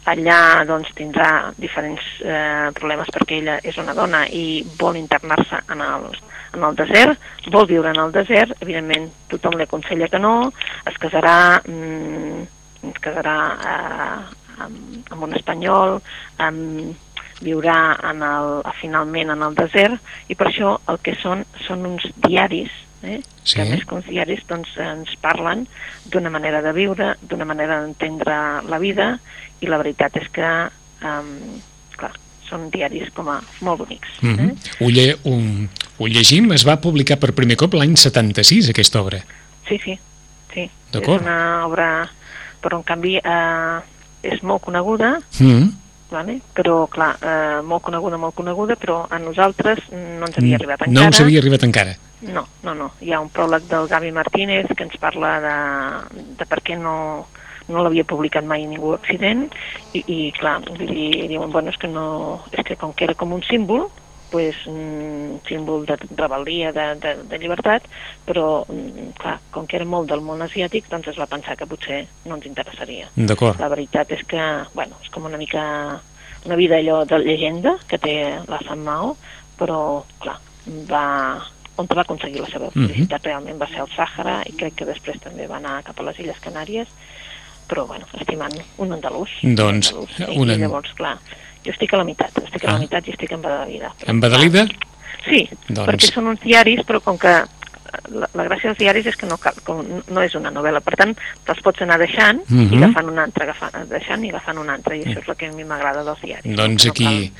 allà 0.09 0.65
doncs 0.69 0.91
tindrà 0.97 1.53
diferents 1.61 2.05
eh, 2.25 2.69
problemes 2.79 3.11
perquè 3.13 3.43
ella 3.43 3.59
és 3.61 3.77
una 3.81 3.95
dona 3.97 4.25
i 4.33 4.63
vol 4.81 4.97
internar-se 4.97 5.61
en 5.75 5.85
el, 5.85 6.09
en 6.57 6.65
el 6.71 6.79
desert, 6.79 7.29
vol 7.53 7.69
viure 7.69 7.93
en 7.93 8.01
el 8.07 8.15
desert, 8.15 8.57
evidentment 8.65 9.11
tothom 9.33 9.59
li 9.59 9.67
aconsella 9.69 10.09
que 10.09 10.23
no, 10.23 10.35
es 10.89 10.97
casarà, 11.03 11.61
mm, 11.69 12.47
es 12.93 13.03
casarà 13.05 13.37
eh, 13.75 14.39
amb, 14.65 15.13
amb 15.13 15.29
un 15.29 15.37
espanyol, 15.37 15.99
amb, 16.45 16.97
viurà 17.45 17.97
en 18.11 18.23
el, 18.27 18.61
finalment 18.81 19.31
en 19.35 19.43
el 19.47 19.57
desert 19.59 20.31
i 20.31 20.37
per 20.39 20.51
això 20.51 20.77
el 20.91 21.01
que 21.05 21.15
són 21.23 21.45
són 21.67 21.87
uns 21.87 22.07
diaris 22.25 22.73
eh? 23.03 23.21
sí. 23.43 23.57
que 23.57 23.67
més 23.69 23.85
que 23.87 23.99
uns 23.99 24.09
diaris 24.09 24.45
doncs, 24.49 24.75
ens 24.83 25.15
parlen 25.23 25.67
d'una 26.11 26.33
manera 26.35 26.63
de 26.65 26.73
viure, 26.77 27.15
d'una 27.23 27.47
manera 27.49 27.81
d'entendre 27.83 28.39
la 28.69 28.81
vida 28.83 29.13
i 29.61 29.71
la 29.71 29.79
veritat 29.81 30.19
és 30.21 30.29
que 30.35 30.51
um, 31.07 31.33
clar, 31.99 32.13
són 32.49 32.69
diaris 32.75 33.11
com 33.15 33.29
a 33.31 33.41
molt 33.61 33.85
bonics. 33.85 34.09
Mm 34.23 34.35
-hmm. 34.35 34.51
eh? 34.51 34.85
ho, 34.85 34.91
lle 34.91 35.17
un, 35.25 35.69
ho 35.99 36.07
llegim, 36.07 36.53
es 36.53 36.67
va 36.67 36.81
publicar 36.81 37.19
per 37.19 37.33
primer 37.33 37.57
cop 37.57 37.75
l'any 37.75 37.97
76 37.97 38.71
aquesta 38.71 39.03
obra. 39.03 39.23
Sí, 39.69 39.79
sí, 39.85 39.99
sí. 40.55 40.71
És 40.93 41.07
una 41.07 41.67
obra, 41.67 42.09
però 42.63 42.79
en 42.79 42.83
canvi 42.83 43.17
eh, 43.17 43.79
és 44.23 44.43
molt 44.43 44.63
coneguda, 44.63 45.21
mm 45.39 45.47
-hmm 45.47 45.88
vale? 46.11 46.39
però 46.55 46.87
clar, 46.91 47.15
eh, 47.21 47.61
molt 47.63 47.85
coneguda, 47.87 48.19
molt 48.21 48.35
coneguda, 48.35 48.77
però 48.77 49.05
a 49.09 49.19
nosaltres 49.23 49.89
no 49.93 50.27
ens 50.27 50.39
havia 50.39 50.57
mm, 50.57 50.61
arribat 50.61 50.85
encara. 50.87 50.95
No 50.99 51.07
ens 51.11 51.21
havia 51.21 51.43
arribat 51.43 51.67
encara. 51.69 51.97
No, 52.21 52.47
no, 52.65 52.75
no. 52.75 52.91
Hi 53.05 53.13
ha 53.15 53.21
un 53.23 53.31
pròleg 53.31 53.69
del 53.71 53.87
Gavi 53.91 54.11
Martínez 54.13 54.73
que 54.75 54.87
ens 54.87 54.97
parla 54.99 55.37
de, 55.45 55.57
de 56.41 56.47
per 56.51 56.59
què 56.67 56.79
no, 56.79 56.97
no 57.69 57.85
l'havia 57.85 58.07
publicat 58.09 58.47
mai 58.49 58.67
ningú 58.67 58.95
accident 58.97 59.47
i, 59.93 60.03
i 60.03 60.19
clar, 60.39 60.59
vull 60.67 60.89
dir, 60.89 61.29
diuen, 61.31 61.53
bueno, 61.55 61.71
és 61.71 61.79
que 61.79 61.91
no, 61.93 62.41
és 62.51 62.65
que 62.67 62.79
com 62.81 62.95
que 62.97 63.07
era 63.07 63.17
com 63.19 63.37
un 63.37 63.45
símbol, 63.47 63.87
pues, 64.31 64.57
un 64.67 65.41
símbol 65.49 65.87
de 65.87 65.97
rebel·lia, 66.17 66.73
de, 66.77 66.87
de, 67.01 67.15
de 67.31 67.39
llibertat, 67.39 67.87
però, 68.27 68.65
mm, 68.69 69.15
clar, 69.21 69.39
com 69.51 69.67
que 69.67 69.79
era 69.81 69.89
molt 69.89 70.11
del 70.11 70.21
món 70.21 70.43
asiàtic, 70.45 70.91
doncs 70.91 71.09
es 71.09 71.19
va 71.19 71.31
pensar 71.31 71.57
que 71.57 71.67
potser 71.67 72.05
no 72.27 72.37
ens 72.37 72.47
interessaria. 72.47 73.09
D'acord. 73.17 73.61
La 73.61 73.73
veritat 73.73 74.13
és 74.13 74.25
que, 74.29 74.45
bueno, 74.75 75.01
és 75.03 75.11
com 75.15 75.25
una 75.25 75.41
mica 75.41 75.65
una 76.45 76.57
vida 76.57 76.77
allò 76.77 77.05
de 77.05 77.19
llegenda 77.19 77.77
que 77.89 77.99
té 77.99 78.17
la 78.49 78.61
Sant 78.65 78.83
Mao, 78.85 79.15
però, 79.59 80.05
clar, 80.23 80.39
va, 80.91 81.05
on 81.77 81.89
va 81.91 82.03
aconseguir 82.05 82.43
la 82.43 82.51
seva 82.51 82.71
mhm. 82.71 82.87
felicitat 82.87 83.21
mm 83.21 83.23
-hmm. 83.23 83.27
realment 83.27 83.61
va 83.61 83.69
ser 83.69 83.81
el 83.81 83.91
Sàhara 83.97 84.43
i 84.47 84.53
crec 84.53 84.75
que 84.75 84.85
després 84.85 85.21
també 85.21 85.47
va 85.47 85.57
anar 85.57 85.83
cap 85.83 86.01
a 86.01 86.03
les 86.03 86.19
Illes 86.19 86.41
Canàries, 86.41 86.89
però, 87.69 87.87
bueno, 87.87 88.07
estimant 88.15 88.55
un 88.79 88.93
andalús. 88.93 89.31
Doncs, 89.43 89.93
un 89.93 89.99
andalús, 89.99 90.19
una... 90.37 90.55
I 90.55 90.59
llavors, 90.59 90.93
clar, 90.95 91.19
jo 91.69 91.77
estic 91.77 91.93
a 91.95 92.01
la 92.01 92.09
meitat, 92.09 92.41
estic 92.47 92.65
a 92.65 92.73
la 92.73 92.79
ah. 92.79 92.83
meitat 92.83 93.07
i 93.09 93.15
estic 93.15 93.37
embadalida. 93.37 93.93
Embadalida? 94.09 94.65
Sí, 95.29 95.45
doncs... 95.69 95.85
perquè 95.85 96.11
són 96.15 96.33
uns 96.33 96.43
diaris, 96.43 96.81
però 96.89 97.03
com 97.05 97.21
que 97.21 97.35
la, 98.13 98.29
la 98.37 98.47
gràcia 98.47 98.71
dels 98.71 98.81
diaris 98.81 99.09
és 99.11 99.19
que 99.19 99.29
no, 99.29 99.39
cal, 99.41 99.57
com, 99.67 99.83
no 99.85 100.25
és 100.25 100.35
una 100.39 100.53
novel·la, 100.55 100.81
per 100.85 100.97
tant, 101.01 101.15
te'ls 101.47 101.63
pots 101.65 101.85
anar 101.85 101.99
deixant 102.01 102.41
uh 102.45 102.49
-huh. 102.49 102.65
i 102.65 102.77
mhm. 102.77 102.83
agafant 102.83 103.13
una 103.13 103.25
altra, 103.29 103.45
agafant, 103.45 103.89
deixant 103.91 104.25
i 104.25 104.33
agafant 104.33 104.59
una 104.65 104.75
altra, 104.75 104.97
i 104.97 105.05
això 105.05 105.21
és 105.21 105.29
el 105.29 105.37
que 105.37 105.47
a 105.49 105.53
mi 105.53 105.65
m'agrada 105.65 106.05
dels 106.05 106.21
diaris. 106.23 106.57
Doncs 106.57 106.85
no 106.85 106.91
aquí, 106.91 107.33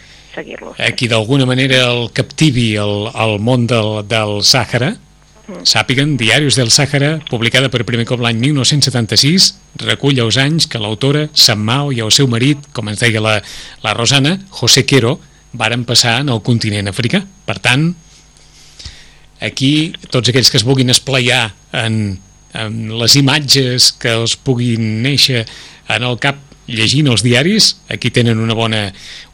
aquí 0.79 1.09
d'alguna 1.09 1.47
manera 1.47 1.85
el 1.91 2.11
captivi 2.13 2.77
el, 2.77 3.11
el 3.15 3.39
món 3.41 3.67
del, 3.67 4.07
del 4.07 4.43
Sàhara. 4.43 4.97
Sàpiguen, 5.49 6.17
Diaris 6.21 6.59
del 6.59 6.69
Sàhara, 6.69 7.19
publicada 7.31 7.71
per 7.73 7.87
primer 7.89 8.05
cop 8.09 8.21
l'any 8.21 8.37
1976, 8.43 9.49
recull 9.81 10.21
els 10.21 10.37
anys 10.41 10.67
que 10.69 10.81
l'autora, 10.81 11.25
Sant 11.33 11.63
Mao 11.65 11.93
i 11.95 12.03
el 12.05 12.13
seu 12.13 12.29
marit, 12.29 12.69
com 12.77 12.91
ens 12.93 13.01
deia 13.01 13.23
la, 13.25 13.39
la 13.85 13.95
Rosana, 13.97 14.37
José 14.53 14.85
Quero, 14.85 15.17
varen 15.57 15.87
passar 15.89 16.19
en 16.21 16.29
el 16.35 16.43
continent 16.45 16.91
africà. 16.93 17.23
Per 17.49 17.57
tant, 17.65 17.89
aquí 19.41 19.73
tots 20.13 20.29
aquells 20.29 20.53
que 20.53 20.61
es 20.61 20.67
vulguin 20.69 20.93
esplaiar 20.93 21.47
en, 21.81 22.19
en 22.53 22.77
les 23.01 23.17
imatges 23.17 23.93
que 23.97 24.13
els 24.21 24.37
puguin 24.37 25.01
néixer 25.07 25.47
en 25.89 26.05
el 26.05 26.21
cap 26.21 26.45
llegint 26.69 27.09
els 27.09 27.25
diaris, 27.25 27.71
aquí 27.89 28.11
tenen 28.15 28.39
una 28.39 28.55
bona, 28.55 28.83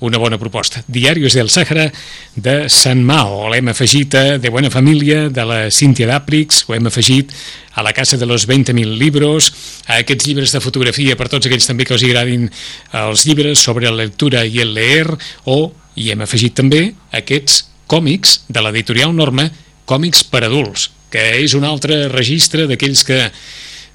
una 0.01 0.18
bona 0.23 0.38
proposta. 0.38 0.85
Diaris 0.87 1.35
del 1.35 1.51
Sàhara 1.51 1.88
de 2.37 2.55
Sant 2.73 3.03
Mao, 3.05 3.49
l'hem 3.51 3.68
afegit 3.73 4.14
a 4.14 4.25
De 4.38 4.53
Buena 4.55 4.70
Família, 4.70 5.29
de 5.29 5.44
la 5.44 5.59
Cíntia 5.75 6.09
d'Àprix, 6.09 6.64
ho 6.68 6.77
hem 6.77 6.87
afegit 6.88 7.35
a 7.75 7.83
la 7.83 7.92
Casa 7.92 8.16
de 8.16 8.27
los 8.27 8.47
20.000 8.47 8.97
Libros, 8.99 9.51
a 9.87 9.99
aquests 10.05 10.31
llibres 10.31 10.55
de 10.55 10.62
fotografia 10.62 11.18
per 11.18 11.29
tots 11.29 11.51
aquells 11.51 11.66
també 11.66 11.85
que 11.85 11.97
els 11.99 12.07
agradin 12.07 12.49
els 13.03 13.27
llibres 13.27 13.59
sobre 13.59 13.90
la 13.90 14.05
lectura 14.05 14.47
i 14.47 14.62
el 14.62 14.75
leer, 14.79 15.11
o 15.44 15.75
hi 15.99 16.11
hem 16.14 16.23
afegit 16.23 16.55
també 16.55 16.87
aquests 17.12 17.64
còmics 17.90 18.44
de 18.49 18.62
l'editorial 18.62 19.14
Norma, 19.14 19.51
còmics 19.90 20.23
per 20.31 20.44
adults, 20.47 20.88
que 21.11 21.23
és 21.42 21.55
un 21.55 21.66
altre 21.66 22.07
registre 22.09 22.68
d'aquells 22.70 23.05
que 23.07 23.18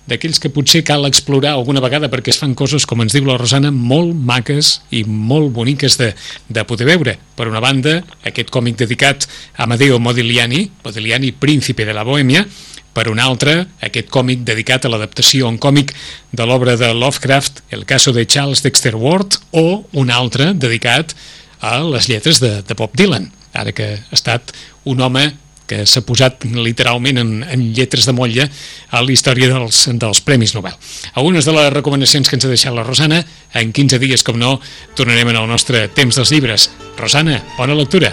d'aquells 0.10 0.42
que 0.42 0.52
potser 0.54 0.82
cal 0.88 1.06
explorar 1.08 1.54
alguna 1.56 1.84
vegada 1.84 2.10
perquè 2.12 2.34
es 2.34 2.40
fan 2.42 2.56
coses, 2.58 2.86
com 2.90 3.04
ens 3.04 3.14
diu 3.16 3.28
la 3.28 3.38
Rosana, 3.40 3.72
molt 3.72 4.16
maques 4.16 4.80
i 4.92 5.04
molt 5.06 5.54
boniques 5.56 6.00
de, 6.02 6.12
de 6.50 6.66
poder 6.66 6.90
veure. 6.90 7.16
Per 7.38 7.48
una 7.48 7.62
banda, 7.64 8.00
aquest 8.26 8.52
còmic 8.54 8.80
dedicat 8.82 9.30
a 9.56 9.68
Amadeo 9.68 10.00
Modigliani, 10.02 10.66
Modigliani, 10.84 11.32
príncipe 11.38 11.86
de 11.86 11.96
la 11.96 12.06
Bohèmia, 12.08 12.46
per 12.94 13.08
una 13.08 13.28
altra, 13.30 13.54
aquest 13.86 14.10
còmic 14.12 14.42
dedicat 14.44 14.86
a 14.86 14.90
l'adaptació 14.92 15.48
en 15.48 15.60
còmic 15.62 15.94
de 16.36 16.46
l'obra 16.50 16.76
de 16.76 16.90
Lovecraft, 16.94 17.62
El 17.70 17.86
caso 17.86 18.12
de 18.12 18.26
Charles 18.26 18.64
Dexter 18.66 18.96
Ward, 18.96 19.38
o 19.52 19.86
un 19.94 20.10
altre 20.10 20.54
dedicat 20.54 21.14
a 21.62 21.80
les 21.84 22.10
lletres 22.10 22.42
de, 22.42 22.62
de 22.66 22.74
Bob 22.76 22.98
Dylan, 22.98 23.30
ara 23.54 23.72
que 23.72 23.94
ha 24.00 24.16
estat 24.16 24.52
un 24.84 25.02
home 25.02 25.30
que 25.70 25.84
s'ha 25.86 26.02
posat 26.06 26.48
literalment 26.50 27.22
en, 27.22 27.34
en 27.46 27.66
lletres 27.78 28.08
de 28.10 28.16
motlla 28.18 28.48
a 28.90 29.04
la 29.06 29.14
història 29.14 29.52
dels, 29.52 29.84
dels 30.02 30.24
Premis 30.26 30.56
Nobel. 30.58 30.74
Algunes 31.14 31.46
de 31.46 31.54
les 31.56 31.70
recomanacions 31.76 32.30
que 32.30 32.40
ens 32.40 32.48
ha 32.48 32.54
deixat 32.54 32.76
la 32.76 32.88
Rosana, 32.88 33.22
en 33.54 33.74
15 33.76 34.02
dies, 34.02 34.26
com 34.26 34.40
no, 34.42 34.58
tornarem 34.98 35.30
en 35.30 35.42
el 35.44 35.52
nostre 35.52 35.86
temps 35.94 36.18
dels 36.18 36.34
llibres. 36.34 36.72
Rosana, 36.98 37.38
bona 37.60 37.78
lectura. 37.78 38.12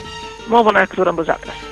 Molt 0.53 0.69
bona 0.69 0.85
lectura 0.85 1.11
amb 1.15 1.25
vosaltres. 1.25 1.65